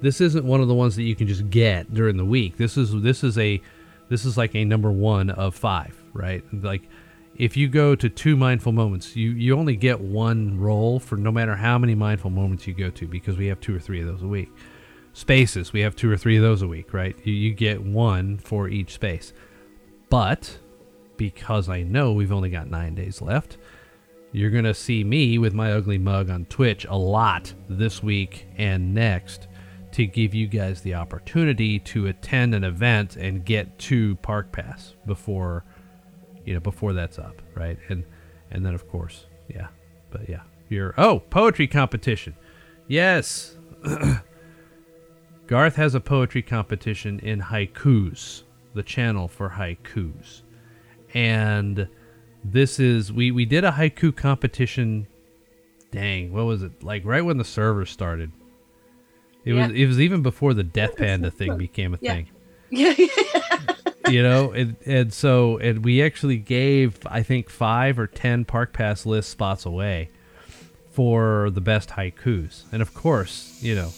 [0.00, 2.56] this isn't one of the ones that you can just get during the week.
[2.56, 3.60] This is this is a
[4.08, 6.44] this is like a number one of five, right?
[6.52, 6.88] Like
[7.36, 11.32] if you go to two mindful moments, you you only get one role for no
[11.32, 14.06] matter how many mindful moments you go to because we have two or three of
[14.06, 14.50] those a week.
[15.14, 17.16] Spaces, we have two or three of those a week, right?
[17.24, 19.32] You, you get one for each space.
[20.10, 20.58] But
[21.16, 23.56] because I know we've only got nine days left,
[24.32, 28.48] you're going to see me with my ugly mug on Twitch a lot this week
[28.58, 29.46] and next
[29.92, 34.94] to give you guys the opportunity to attend an event and get to Park Pass
[35.06, 35.64] before
[36.44, 37.78] you know before that's up, right?
[37.88, 38.04] And
[38.50, 39.68] and then of course, yeah.
[40.10, 42.34] But yeah, you're oh, poetry competition.
[42.88, 43.56] Yes.
[45.46, 48.42] Garth has a poetry competition in haikus,
[48.74, 50.42] the channel for haikus.
[51.12, 51.88] And
[52.42, 55.06] this is we we did a haiku competition
[55.90, 56.82] dang, what was it?
[56.82, 58.32] Like right when the server started
[59.44, 59.66] it yeah.
[59.66, 62.12] was it was even before the Death Panda thing became a yeah.
[62.12, 62.30] thing.
[62.70, 62.92] Yeah.
[64.08, 68.72] you know, and, and so and we actually gave I think five or ten Park
[68.72, 70.10] Pass list spots away
[70.90, 73.90] for the best haikus, and of course, you know,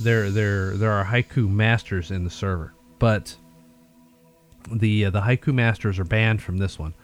[0.00, 3.36] there there there are haiku masters in the server, but
[4.72, 6.94] the uh, the haiku masters are banned from this one,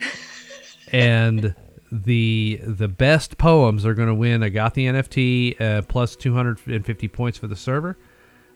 [0.92, 1.54] and
[1.92, 7.38] the the best poems are going to win a Gothi NFT uh, plus 250 points
[7.38, 7.96] for the server.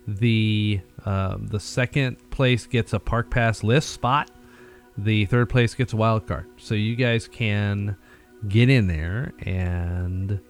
[0.07, 4.31] The uh, the second place gets a Park Pass list spot.
[4.97, 6.47] The third place gets a wild card.
[6.57, 7.97] So you guys can
[8.49, 10.41] get in there and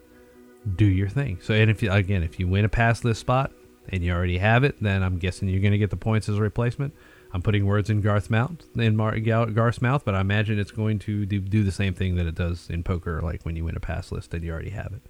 [0.75, 1.39] do your thing.
[1.41, 3.51] So and if you again if you win a pass list spot
[3.89, 6.37] and you already have it, then I'm guessing you're going to get the points as
[6.37, 6.93] a replacement.
[7.31, 10.97] I'm putting words in Garth's mouth, in Mar- Garth's mouth, but I imagine it's going
[10.99, 13.75] to do, do the same thing that it does in poker, like when you win
[13.75, 15.01] a pass list and you already have it.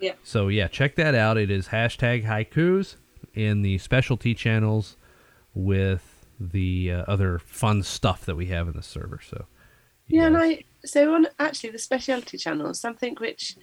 [0.00, 0.14] Yeah.
[0.22, 1.36] So yeah, check that out.
[1.36, 2.96] It is hashtag haikus
[3.34, 4.96] in the specialty channels
[5.54, 9.20] with the uh, other fun stuff that we have in the server.
[9.24, 9.46] So
[10.08, 13.56] yeah, and I so on actually the specialty channels, something which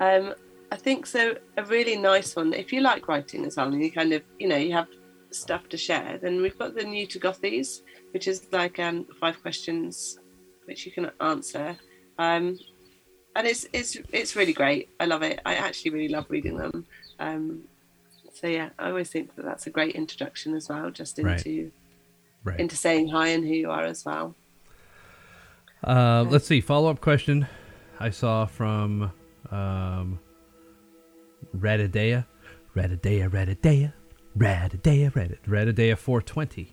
[0.00, 0.34] um,
[0.72, 2.52] I think so a really nice one.
[2.52, 4.88] If you like writing as well, and you kind of you know you have
[5.30, 9.40] stuff to share, then we've got the new to Gothies, which is like um, five
[9.42, 10.18] questions
[10.66, 11.76] which you can answer.
[12.18, 12.58] Um,
[13.34, 14.88] and it's it's it's really great.
[14.98, 15.40] I love it.
[15.44, 16.86] I actually really love reading them.
[17.18, 17.62] Um,
[18.32, 21.72] so yeah, I always think that that's a great introduction as well, just into right.
[22.44, 22.60] Right.
[22.60, 24.34] into saying hi and who you are as well.
[25.84, 26.60] Uh, let's see.
[26.60, 27.46] Follow up question
[28.00, 29.12] I saw from
[29.50, 30.18] um,
[31.56, 32.26] Radidea.
[32.74, 33.92] Radidea, Radidea.
[34.36, 36.72] Radidea, Radid, Radidea 420.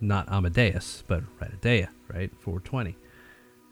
[0.00, 2.30] Not Amadeus, but Radidea, right?
[2.38, 2.96] 420.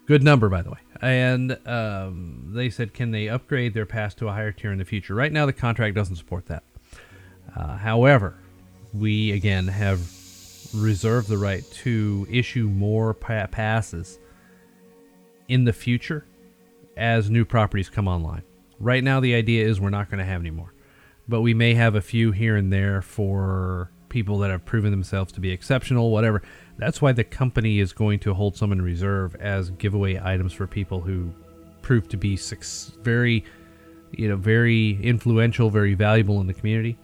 [0.05, 0.77] Good number, by the way.
[1.01, 4.85] And um, they said, can they upgrade their pass to a higher tier in the
[4.85, 5.15] future?
[5.15, 6.63] Right now, the contract doesn't support that.
[7.55, 8.37] Uh, however,
[8.93, 9.99] we again have
[10.73, 14.19] reserved the right to issue more pa- passes
[15.47, 16.25] in the future
[16.97, 18.43] as new properties come online.
[18.79, 20.75] Right now, the idea is we're not going to have any more
[21.27, 25.31] but we may have a few here and there for people that have proven themselves
[25.33, 26.41] to be exceptional, whatever.
[26.77, 30.67] That's why the company is going to hold some in reserve as giveaway items for
[30.67, 31.31] people who
[31.81, 32.37] prove to be
[33.01, 33.43] very
[34.11, 36.97] you know, very influential, very valuable in the community,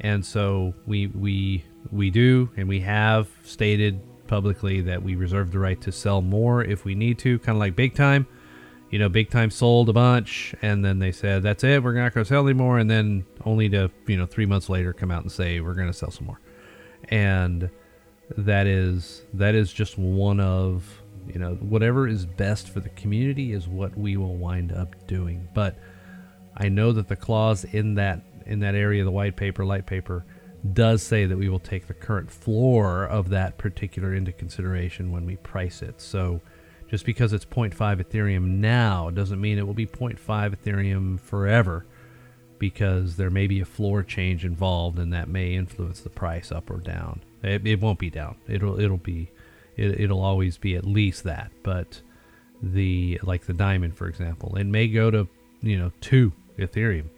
[0.00, 5.58] and so we we we do, and we have stated publicly that we reserve the
[5.58, 8.26] right to sell more if we need to, kind of like Big Time.
[8.90, 12.14] You know, Big Time sold a bunch, and then they said that's it, we're not
[12.14, 15.22] going to sell anymore, and then only to you know three months later come out
[15.22, 16.40] and say we're going to sell some more,
[17.10, 17.68] and
[18.36, 23.52] that is that is just one of you know whatever is best for the community
[23.52, 25.48] is what we will wind up doing.
[25.54, 25.78] But
[26.60, 29.86] i know that the clause in that in that area of the white paper light
[29.86, 30.24] paper
[30.72, 35.24] does say that we will take the current floor of that particular into consideration when
[35.24, 36.00] we price it.
[36.00, 36.40] So
[36.88, 40.18] just because it's 0.5 ethereum now doesn't mean it will be 0.5
[40.56, 41.84] ethereum forever
[42.58, 46.70] because there may be a floor change involved and that may influence the price up
[46.70, 48.36] or down it, it won't be down.
[48.48, 49.30] It'll it'll be
[49.76, 51.50] it, it'll always be at least that.
[51.62, 52.00] But
[52.62, 55.28] the like the diamond, for example, it may go to
[55.60, 57.08] you know two Ethereum,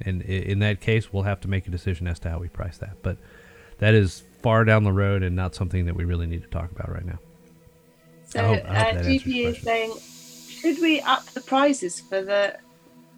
[0.00, 2.78] and in that case, we'll have to make a decision as to how we price
[2.78, 3.02] that.
[3.02, 3.18] But
[3.78, 6.70] that is far down the road and not something that we really need to talk
[6.72, 7.18] about right now.
[8.32, 9.94] So I hope, I hope uh, GP is saying,
[10.48, 12.56] should we up the prizes for the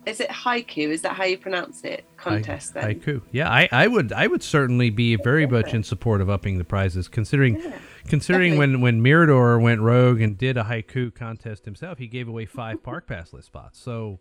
[0.07, 0.89] is it haiku?
[0.89, 2.05] Is that how you pronounce it?
[2.17, 2.85] Contest then?
[2.85, 3.23] Haiku.
[3.33, 6.65] Yeah, I, I would I would certainly be very much in support of upping the
[6.65, 8.75] prizes, considering yeah, considering definitely.
[8.75, 12.83] when when Mirador went rogue and did a haiku contest himself, he gave away five
[12.83, 13.79] park pass list spots.
[13.79, 14.19] So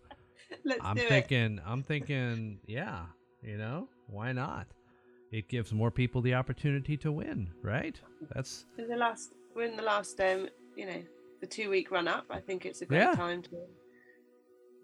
[0.81, 1.63] I'm thinking it.
[1.65, 3.05] I'm thinking, yeah,
[3.41, 4.67] you know, why not?
[5.31, 7.99] It gives more people the opportunity to win, right?
[8.33, 11.01] That's in the last we're in the last um, you know,
[11.41, 12.25] the two week run up.
[12.29, 13.13] I think it's a great yeah.
[13.13, 13.49] time to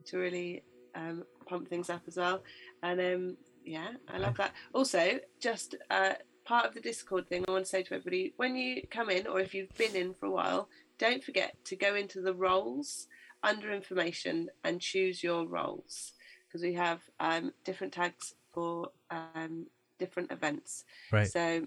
[0.05, 0.63] to really
[0.95, 2.43] um, pump things up as well.
[2.83, 4.53] And um, yeah, I love that.
[4.73, 6.13] Also, just uh,
[6.45, 9.27] part of the Discord thing, I want to say to everybody when you come in,
[9.27, 13.07] or if you've been in for a while, don't forget to go into the roles
[13.43, 16.13] under information and choose your roles
[16.47, 19.67] because we have um, different tags for um,
[19.97, 20.83] different events.
[21.11, 21.27] Right.
[21.27, 21.65] So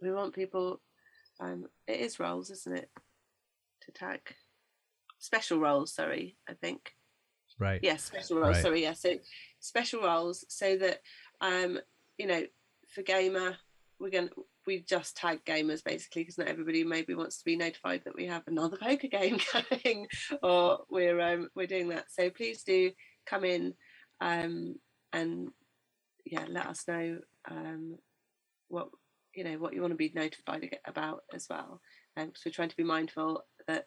[0.00, 0.80] we want people.
[1.40, 2.90] Um, it is roles, isn't it?
[3.82, 4.20] To tag
[5.18, 5.92] special roles.
[5.94, 6.92] Sorry, I think.
[7.58, 7.80] Right.
[7.82, 8.56] Yes, special roles.
[8.56, 8.62] Right.
[8.62, 8.92] Sorry, yeah.
[8.92, 9.14] So
[9.60, 11.00] special roles so that
[11.40, 11.78] um,
[12.18, 12.42] you know,
[12.94, 13.56] for gamer,
[13.98, 17.56] we're going to we just tag gamers basically because not everybody maybe wants to be
[17.56, 20.06] notified that we have another poker game going
[20.42, 22.06] or we're um, we're doing that.
[22.10, 22.90] So please do
[23.26, 23.74] come in
[24.20, 24.74] um,
[25.12, 25.48] and
[26.24, 27.18] yeah, let us know
[27.48, 27.96] um,
[28.68, 28.88] what
[29.36, 31.80] you know what you want to be notified about as well.
[32.16, 33.86] Um, so we're trying to be mindful that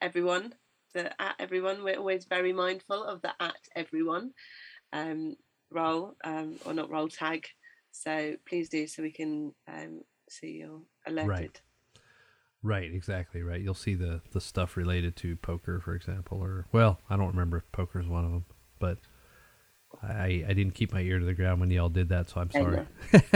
[0.00, 0.54] everyone
[0.96, 1.84] the at everyone.
[1.84, 4.32] We're always very mindful of the at everyone
[4.92, 5.36] um,
[5.70, 7.46] role um, or not role tag.
[7.92, 11.28] So please do so we can um, see you're alerted.
[11.28, 11.60] Right.
[12.62, 13.60] Right, exactly right.
[13.60, 17.58] You'll see the the stuff related to poker, for example, or well, I don't remember
[17.58, 18.44] if poker is one of them,
[18.80, 18.98] but
[20.02, 22.50] I I didn't keep my ear to the ground when y'all did that, so I'm
[22.50, 22.86] sorry.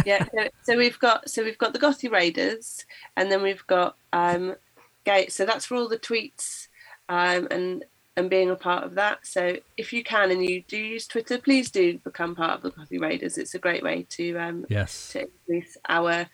[0.06, 2.84] yeah, so, so, we've got so we've got the Gothy Raiders,
[3.16, 4.56] and then we've got um,
[5.04, 5.32] Gate.
[5.32, 6.68] So that's for all the tweets
[7.08, 7.84] um, and
[8.16, 9.26] and being a part of that.
[9.26, 12.70] So if you can and you do use Twitter, please do become part of the
[12.70, 13.38] Gothy Raiders.
[13.38, 16.26] It's a great way to um, yes to increase our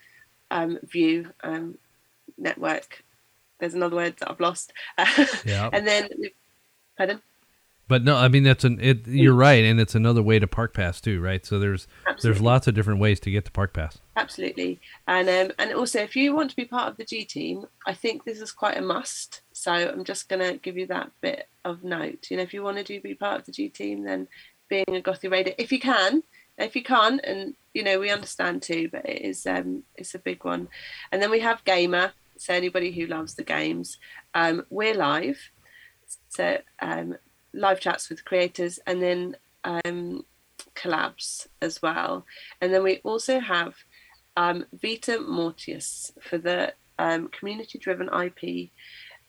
[0.51, 1.77] um, view um,
[2.37, 3.03] network.
[3.59, 4.73] There's another word that I've lost.
[5.45, 5.69] yeah.
[5.73, 6.09] And then,
[6.97, 7.21] pardon.
[7.87, 9.07] But no, I mean that's an it.
[9.07, 11.45] You're right, and it's another way to Park Pass too, right?
[11.45, 12.29] So there's Absolutely.
[12.29, 13.99] there's lots of different ways to get to Park Pass.
[14.17, 17.65] Absolutely, and um, and also if you want to be part of the G team,
[17.85, 19.41] I think this is quite a must.
[19.53, 22.27] So I'm just gonna give you that bit of note.
[22.29, 24.27] You know, if you want to do be part of the G team, then
[24.67, 26.23] being a Gothy Raider, if you can,
[26.57, 30.19] if you can't, and you know we understand too, but it is um it's a
[30.19, 30.67] big one.
[31.13, 33.97] And then we have Gamer, so anybody who loves the games,
[34.33, 35.39] um, we're live.
[36.29, 37.17] So um,
[37.57, 40.23] live chats with creators and then um,
[40.75, 42.25] collabs as well.
[42.61, 43.73] And then we also have
[44.35, 48.69] um, Vita Mortius for the um, community driven IP.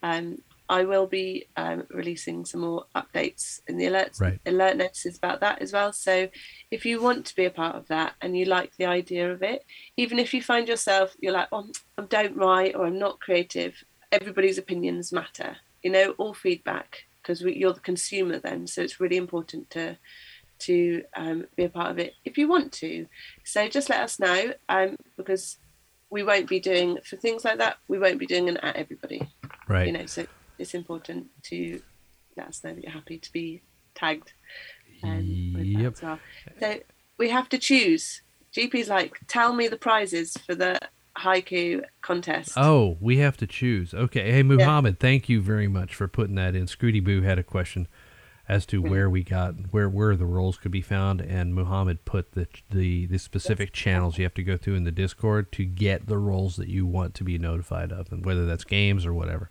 [0.03, 0.39] Um,
[0.71, 4.39] I will be um, releasing some more updates in the alerts, right.
[4.45, 5.95] alert notices about that as well.
[5.95, 6.29] So
[6.71, 9.43] if you want to be a part of that and you like the idea of
[9.43, 9.65] it,
[9.97, 13.83] even if you find yourself, you're like, oh, I don't write or I'm not creative,
[14.13, 15.57] everybody's opinions matter.
[15.83, 18.67] You know, all feedback because you're the consumer then.
[18.67, 19.99] So it's really important to
[20.61, 23.07] to um, be a part of it if you want to.
[23.45, 25.57] So just let us know um, because
[26.11, 27.79] we won't be doing for things like that.
[27.87, 29.29] We won't be doing an at everybody.
[29.69, 29.87] Right.
[29.87, 30.27] You know, so
[30.59, 31.81] it's important to
[32.37, 33.63] let us know that you're happy to be
[33.95, 34.33] tagged.
[35.03, 35.95] Um, yep.
[36.03, 36.19] Well.
[36.61, 36.81] So
[37.19, 38.23] we have to choose.
[38.57, 40.81] GP's like, tell me the prizes for the
[41.19, 42.53] haiku contest.
[42.57, 43.95] Oh, we have to choose.
[43.95, 44.31] Okay.
[44.33, 45.03] Hey, Muhammad, yeah.
[45.09, 46.67] thank you very much for putting that in.
[46.67, 47.89] Scooty Boo had a question
[48.49, 48.91] as to mm-hmm.
[48.91, 53.07] where we got where where the roles could be found, and Muhammad put the the
[53.07, 56.57] the specific channels you have to go through in the Discord to get the roles
[56.57, 59.51] that you want to be notified of, and whether that's games or whatever.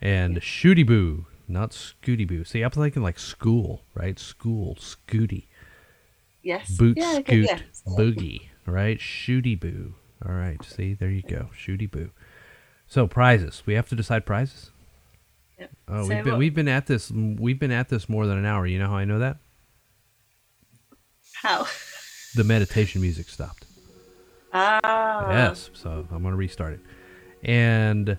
[0.00, 2.44] And Shooty Boo, not Scooty Boo.
[2.44, 4.18] See, I'm thinking like school, right?
[4.18, 5.46] School, Scooty,
[6.42, 6.70] Yes.
[6.76, 7.58] boot, yeah, scoot, okay, yeah.
[7.86, 8.98] boogie, right?
[8.98, 9.94] Shooty Boo.
[10.26, 12.10] All right, see, there you go, Shooty Boo.
[12.86, 14.70] So prizes, we have to decide prizes.
[15.58, 15.70] Yep.
[15.88, 18.66] Oh, we've been we've been at this we've been at this more than an hour.
[18.66, 19.38] You know how I know that?
[21.34, 21.66] How?
[22.34, 23.66] The meditation music stopped.
[24.54, 25.30] Ah.
[25.30, 26.80] yes, so I'm gonna restart it.
[27.42, 28.16] And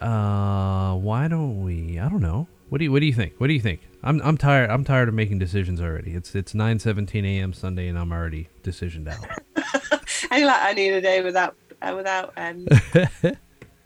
[0.00, 1.98] uh, why don't we?
[1.98, 2.46] I don't know.
[2.68, 3.34] What do you What do you think?
[3.38, 3.80] What do you think?
[4.02, 4.68] I'm I'm tired.
[4.68, 6.12] I'm tired of making decisions already.
[6.12, 7.52] It's it's 9:17 a.m.
[7.52, 10.02] Sunday, and I'm already decisioned out.
[10.30, 12.66] I like I need a day without uh, without um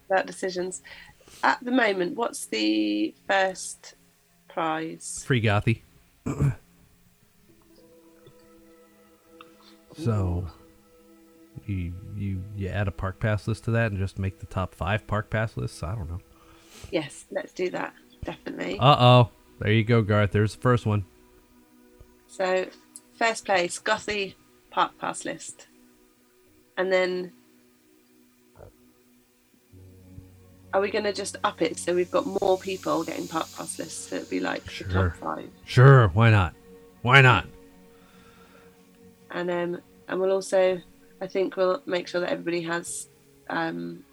[0.08, 0.82] without decisions.
[1.42, 3.94] At the moment, what's the first
[4.48, 5.22] prize?
[5.26, 5.82] Free Gothy.
[9.96, 10.46] so,
[11.66, 14.74] you you you add a park pass list to that, and just make the top
[14.74, 15.82] five park pass lists.
[15.82, 16.20] I don't know.
[16.90, 17.94] Yes, let's do that.
[18.24, 18.78] Definitely.
[18.78, 19.30] Uh oh.
[19.58, 20.32] There you go, Garth.
[20.32, 21.06] There's the first one.
[22.26, 22.66] So,
[23.14, 24.34] first place, Gothy
[24.70, 25.68] Park Pass list.
[26.76, 27.32] And then,
[30.74, 33.78] are we going to just up it so we've got more people getting Park Pass
[33.78, 34.08] lists?
[34.08, 34.88] So it'd be like the Sure.
[35.10, 35.50] top five.
[35.64, 36.08] Sure.
[36.08, 36.54] Why not?
[37.02, 37.46] Why not?
[39.30, 40.80] And um, and we'll also,
[41.20, 43.08] I think we'll make sure that everybody has,
[43.50, 44.04] um,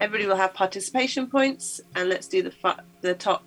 [0.00, 3.44] everybody will have participation points, and let's do the fu- the top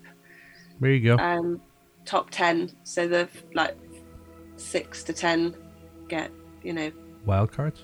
[0.79, 1.17] There you go.
[1.23, 1.61] um,
[2.05, 2.71] top ten.
[2.83, 3.75] So the like
[4.55, 5.55] six to ten
[6.07, 6.31] get
[6.63, 6.91] you know
[7.25, 7.81] Wild cards.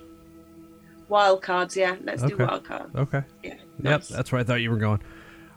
[1.10, 1.76] Wild cards.
[1.76, 2.46] Yeah, let's do Okay.
[2.46, 2.96] wild cards.
[2.96, 3.24] Okay.
[3.44, 3.54] Yeah.
[3.54, 4.08] Yep, nice.
[4.10, 5.02] that's where I thought you were going.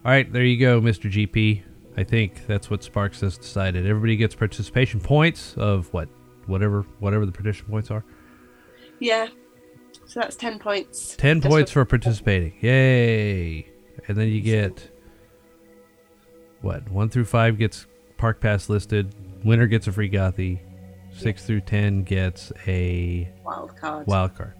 [0.04, 1.10] All right, there you go, Mr.
[1.10, 1.62] GP.
[1.96, 3.86] I think that's what Sparks has decided.
[3.86, 6.08] Everybody gets participation points of what,
[6.46, 8.04] whatever, whatever the participation points are.
[8.98, 9.28] Yeah.
[10.06, 11.16] So that's ten points.
[11.16, 12.54] Ten Just points for participating.
[12.60, 13.66] Yay!
[14.08, 14.90] And then you get
[16.60, 16.88] what?
[16.90, 17.86] One through five gets
[18.16, 19.14] park pass listed.
[19.44, 20.60] Winner gets a free Gothy.
[21.14, 24.06] Six through ten gets a wild card.
[24.06, 24.54] wild card.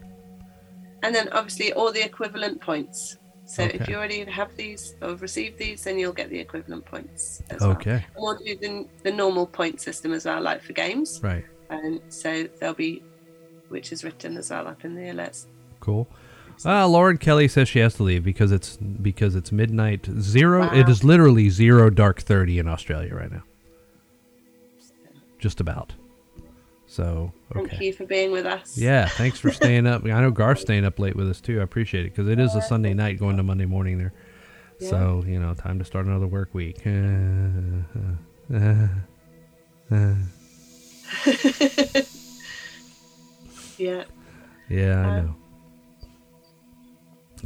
[1.03, 3.17] And then obviously all the equivalent points.
[3.45, 7.43] So if you already have these or received these, then you'll get the equivalent points
[7.51, 7.73] as well.
[7.73, 11.21] Okay, And we'll do the, the normal point system as well, like for games.
[11.23, 11.45] right.
[11.69, 13.03] And so there'll be,
[13.69, 15.47] which is written as well up in the alerts.
[15.81, 16.07] Cool.
[16.65, 20.61] Uh, Lauren Kelly says she has to leave because it's because it's midnight zero.
[20.61, 20.75] Wow.
[20.75, 23.43] It is literally zero dark thirty in Australia right now.
[25.39, 25.95] Just about.
[26.93, 28.77] So Thank you for being with us.
[28.77, 30.05] Yeah, thanks for staying up.
[30.05, 31.61] I know Garth's staying up late with us too.
[31.61, 34.13] I appreciate it because it is a Sunday night going to Monday morning there.
[34.79, 36.83] So you know, time to start another work week.
[43.79, 44.05] Yeah.
[44.69, 45.35] Yeah, I Um, know.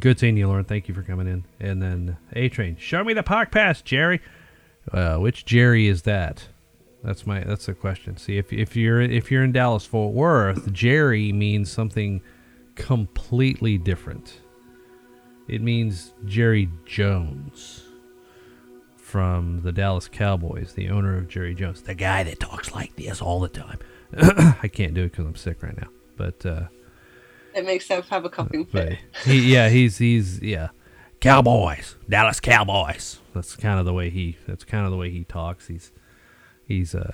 [0.00, 0.64] Good seeing you, Lauren.
[0.64, 1.44] Thank you for coming in.
[1.60, 4.20] And then A Train, show me the park pass, Jerry.
[4.92, 6.48] Uh, which Jerry is that?
[7.06, 8.16] That's my that's the question.
[8.16, 12.20] See if if you're if you're in Dallas Fort Worth, Jerry means something
[12.74, 14.40] completely different.
[15.46, 17.84] It means Jerry Jones
[18.96, 23.22] from the Dallas Cowboys, the owner of Jerry Jones, the guy that talks like this
[23.22, 23.78] all the time.
[24.60, 26.44] I can't do it because I'm sick right now, but.
[26.44, 26.64] uh
[27.54, 28.98] It makes sense have a coughing fit.
[29.24, 30.70] he, yeah, he's he's yeah,
[31.20, 33.20] Cowboys, Dallas Cowboys.
[33.32, 34.38] That's kind of the way he.
[34.48, 35.68] That's kind of the way he talks.
[35.68, 35.92] He's
[36.66, 37.12] he's uh,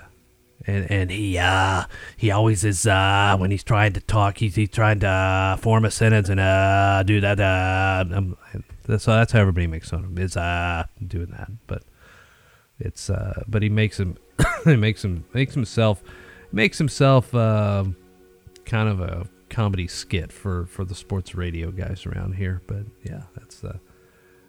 [0.65, 1.83] and and he uh
[2.17, 5.85] he always is uh when he's trying to talk he's he's trying to uh, form
[5.85, 8.37] a sentence and uh do that uh um,
[8.85, 11.83] that's that's how everybody makes fun of him is uh doing that but
[12.79, 14.17] it's uh but he makes him
[14.63, 16.01] he makes him makes himself
[16.51, 17.95] makes himself um
[18.65, 22.61] kind of a comedy skit for for the sports radio guys around here.
[22.67, 23.77] But yeah, that's uh,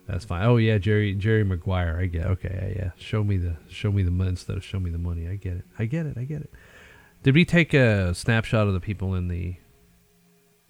[0.07, 0.45] that's fine.
[0.45, 1.99] Oh yeah, Jerry Jerry Maguire.
[2.01, 2.29] I get It.
[2.29, 2.73] okay.
[2.77, 2.91] Yeah, yeah.
[2.97, 5.29] Show me the show me the money instead of show me the money.
[5.29, 5.65] I get it.
[5.79, 6.19] I get it.
[6.19, 6.51] I get it.
[7.23, 9.57] Did we take a snapshot of the people in the?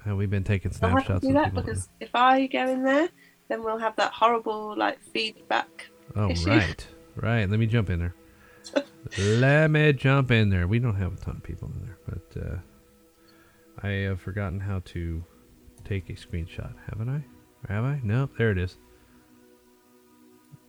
[0.05, 1.09] Have we been taking snapshots?
[1.09, 3.09] I'll have to snapshots do of that because if I go in there,
[3.49, 5.87] then we'll have that horrible like feedback.
[6.15, 6.51] oh issue.
[6.51, 6.87] right,
[7.17, 7.49] right.
[7.51, 8.15] Let me jump in there.
[9.19, 10.67] Let me jump in there.
[10.67, 12.57] We don't have a ton of people in there, but uh,
[13.83, 15.25] I have forgotten how to
[15.85, 16.73] take a screenshot.
[16.89, 17.25] Haven't I?
[17.69, 18.01] Or have I?
[18.03, 18.33] Nope.
[18.39, 18.77] There it is.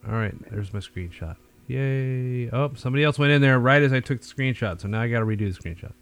[0.08, 0.34] All right.
[0.52, 1.36] There's my screenshot.
[1.68, 2.50] Yay!
[2.52, 5.08] Oh, somebody else went in there right as I took the screenshot, so now I
[5.10, 5.94] got to redo the screenshot.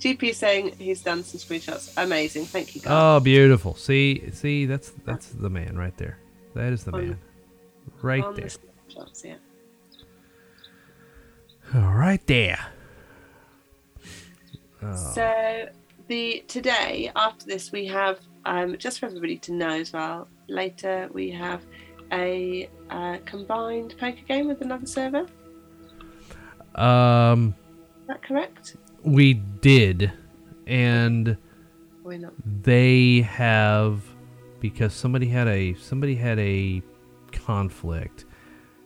[0.00, 1.92] GP saying he's done some screenshots.
[1.96, 2.44] Amazing.
[2.46, 2.90] Thank you, guys.
[2.92, 3.74] Oh, beautiful.
[3.74, 6.18] See, see, that's that's the man right there.
[6.54, 7.18] That is the On- man,
[8.00, 8.50] right On the there.
[9.24, 9.34] yeah.
[11.74, 12.64] All right there.
[14.96, 15.68] So
[16.08, 20.28] the today after this we have um, just for everybody to know as well.
[20.48, 21.62] Later we have
[22.14, 25.26] a uh, combined poker game with another server.
[26.74, 27.54] Um,
[28.02, 28.76] Is that correct?
[29.02, 30.12] we did,
[30.66, 31.36] and
[32.04, 32.32] Or not?
[32.62, 34.02] they have
[34.60, 36.82] because somebody had a somebody had a
[37.32, 38.24] conflict,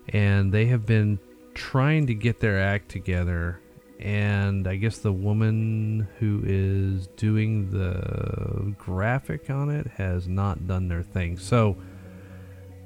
[0.09, 1.18] and they have been
[1.55, 3.60] trying to get their act together.
[4.00, 10.86] And I guess the woman who is doing the graphic on it has not done
[10.86, 11.36] their thing.
[11.36, 11.76] So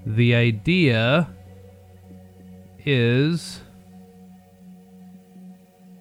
[0.05, 1.29] the idea
[2.85, 3.63] is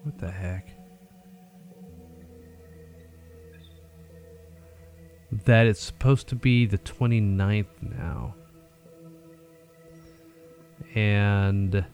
[0.02, 0.68] what the heck?
[5.44, 8.34] That it's supposed to be the 29th now.
[10.94, 11.84] And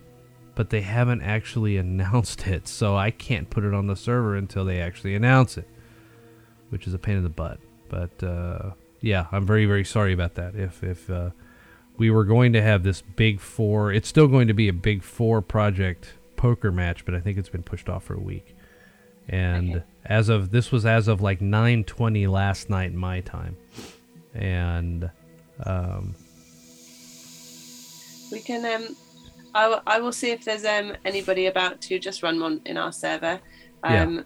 [0.55, 4.65] but they haven't actually announced it, so I can't put it on the server until
[4.65, 5.69] they actually announce it,
[6.71, 7.61] which is a pain in the butt.
[7.89, 8.71] But uh,
[9.01, 10.57] yeah, I'm very very sorry about that.
[10.57, 11.31] If if uh,
[11.99, 15.03] we were going to have this big four, it's still going to be a big
[15.03, 18.55] four project poker match, but I think it's been pushed off for a week.
[19.29, 19.85] And Okay.
[20.07, 23.57] as of this was as of like 9:20 last night my time,
[24.35, 25.11] and
[25.65, 26.15] um,
[28.33, 28.65] We can.
[28.65, 28.97] Um,
[29.55, 32.77] I, w- I will see if there's um, anybody about to just run one in
[32.77, 33.41] our server
[33.85, 34.03] Yeah.
[34.03, 34.25] um,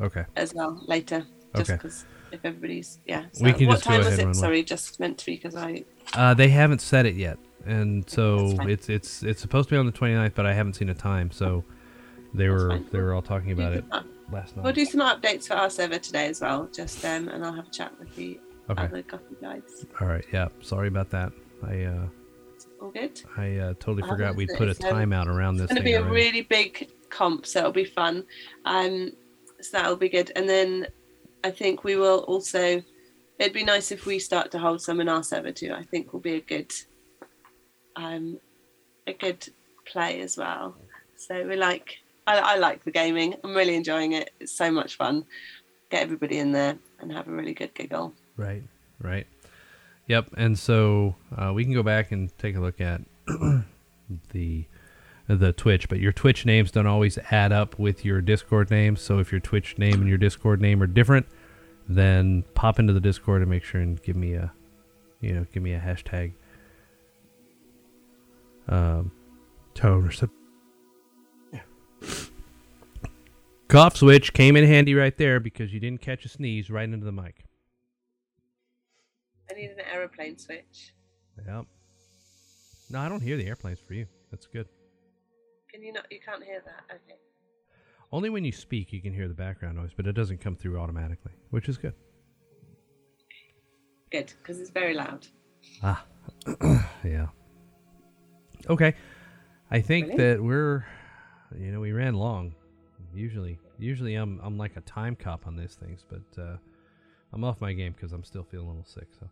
[0.00, 1.26] okay, as well later.
[1.56, 1.76] Just Okay.
[1.76, 3.24] because if everybody's yeah.
[3.32, 4.40] So We can what just go time ahead was it?
[4.40, 5.84] Sorry, just meant to be because I
[6.14, 9.86] uh, they haven't said it yet, and so it's it's it's supposed to be on
[9.86, 11.64] the 29th, but I haven't seen a time, so
[12.34, 12.86] they That's were fine.
[12.92, 14.64] they were all talking about it Uh, last night.
[14.64, 16.68] We'll do some updates for our server today as well.
[16.74, 18.38] Just um, and I'll have a chat with the
[18.70, 19.84] Okay, other Gotham guys.
[20.00, 21.32] all right, yeah, sorry about that.
[21.64, 22.06] I uh,
[22.80, 23.20] All good.
[23.36, 25.64] I uh, totally forgot we'd put a timeout around this.
[25.64, 26.14] It's going to thing be a already.
[26.14, 28.24] really big comp, so it'll be fun.
[28.64, 29.12] Um,
[29.60, 30.32] so that'll be good.
[30.36, 30.86] And then
[31.44, 32.82] I think we will also.
[33.42, 35.74] It'd be nice if we start to hold some in our server too.
[35.76, 36.72] I think will be a good,
[37.96, 38.38] um,
[39.08, 39.48] a good
[39.84, 40.76] play as well.
[41.16, 41.98] So we like.
[42.24, 43.34] I, I like the gaming.
[43.42, 44.30] I'm really enjoying it.
[44.38, 45.24] It's so much fun.
[45.90, 48.14] Get everybody in there and have a really good giggle.
[48.36, 48.62] Right,
[49.00, 49.26] right.
[50.06, 50.34] Yep.
[50.36, 53.00] And so uh, we can go back and take a look at
[54.32, 54.66] the
[55.26, 59.00] the Twitch, but your Twitch names don't always add up with your Discord names.
[59.00, 61.26] So if your Twitch name and your Discord name are different,
[61.88, 64.52] then pop into the Discord and make sure and give me a,
[65.20, 66.32] you know, give me a hashtag.
[68.68, 69.10] Um,
[69.74, 70.38] tone or something.
[71.52, 71.60] Yeah.
[73.68, 77.04] Cough switch came in handy right there because you didn't catch a sneeze right into
[77.04, 77.44] the mic.
[79.50, 80.94] I need an aeroplane switch.
[81.46, 81.66] Yep.
[82.90, 84.06] No, I don't hear the airplanes for you.
[84.30, 84.68] That's good.
[85.70, 86.06] Can you not?
[86.10, 86.94] You can't hear that.
[86.94, 87.18] Okay.
[88.12, 90.78] Only when you speak you can hear the background noise, but it doesn't come through
[90.78, 91.94] automatically, which is good.
[94.10, 95.26] Good, because it's very loud.
[95.82, 96.04] Ah,
[97.04, 97.28] yeah.
[98.68, 98.94] Okay,
[99.70, 100.16] I think Really?
[100.18, 100.84] that we're,
[101.58, 102.54] you know, we ran long.
[103.14, 106.56] Usually, usually I'm I'm like a time cop on these things, but uh,
[107.32, 109.08] I'm off my game because I'm still feeling a little sick.
[109.18, 109.28] So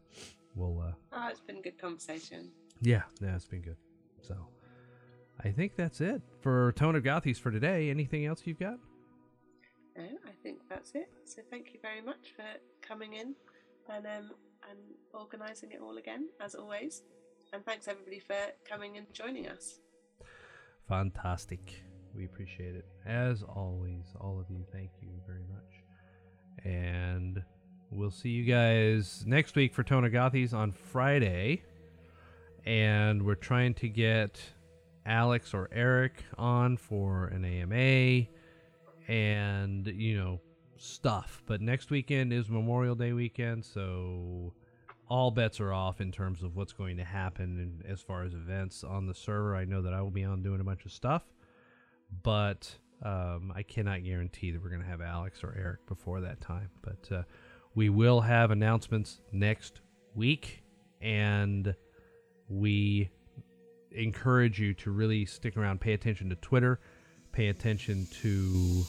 [0.54, 2.50] we'll, uh, Oh, it's been a good conversation.
[2.80, 3.76] yeah, yeah, it's been good.
[4.22, 4.34] So
[5.42, 7.88] I think that's it for Tone of Gothies for today.
[7.90, 8.78] Anything else you've got?
[9.96, 11.08] No, I think that's it.
[11.24, 12.44] So thank you very much for
[12.86, 13.34] coming in
[13.88, 14.30] and um,
[14.70, 14.78] and
[15.14, 17.02] organising it all again, as always.
[17.52, 18.36] And thanks everybody for
[18.68, 19.80] coming and joining us.
[20.88, 21.82] Fantastic.
[22.14, 22.84] We appreciate it.
[23.06, 26.64] As always, all of you, thank you very much.
[26.64, 27.42] And
[27.90, 31.62] we'll see you guys next week for Tone of Gothies on Friday.
[32.66, 34.40] And we're trying to get
[35.06, 38.26] Alex or Eric on for an AMA
[39.08, 40.40] and, you know,
[40.76, 41.42] stuff.
[41.46, 44.52] But next weekend is Memorial Day weekend, so
[45.08, 48.84] all bets are off in terms of what's going to happen as far as events
[48.84, 49.56] on the server.
[49.56, 51.24] I know that I will be on doing a bunch of stuff,
[52.22, 52.72] but
[53.02, 56.70] um, I cannot guarantee that we're going to have Alex or Eric before that time.
[56.82, 57.22] But uh,
[57.74, 59.80] we will have announcements next
[60.14, 60.62] week,
[61.00, 61.74] and
[62.48, 63.10] we
[63.92, 66.80] encourage you to really stick around, pay attention to Twitter,
[67.32, 68.84] pay attention to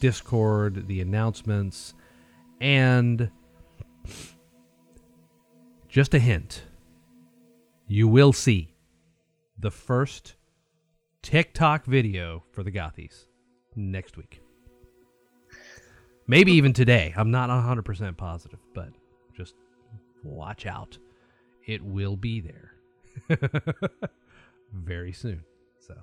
[0.00, 1.94] Discord, the announcements,
[2.60, 3.30] and
[5.88, 6.62] just a hint
[7.88, 8.74] you will see
[9.58, 10.34] the first
[11.22, 13.24] TikTok video for the Gothies
[13.74, 14.42] next week.
[16.26, 17.14] Maybe even today.
[17.16, 18.90] I'm not 100% positive, but
[19.34, 19.54] just
[20.22, 20.98] watch out.
[21.66, 22.74] It will be there
[24.72, 25.44] very soon.
[25.80, 25.94] So,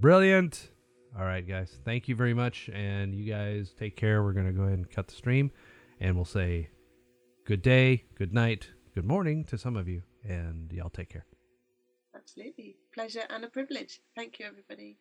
[0.00, 0.70] Brilliant.
[1.18, 1.78] All right, guys.
[1.84, 2.68] Thank you very much.
[2.72, 4.22] And you guys take care.
[4.22, 5.50] We're going to go ahead and cut the stream.
[6.00, 6.68] And we'll say
[7.46, 10.02] good day, good night, good morning to some of you.
[10.22, 11.24] And y'all take care.
[12.14, 12.76] Absolutely.
[12.92, 14.00] Pleasure and a privilege.
[14.14, 14.98] Thank you, everybody.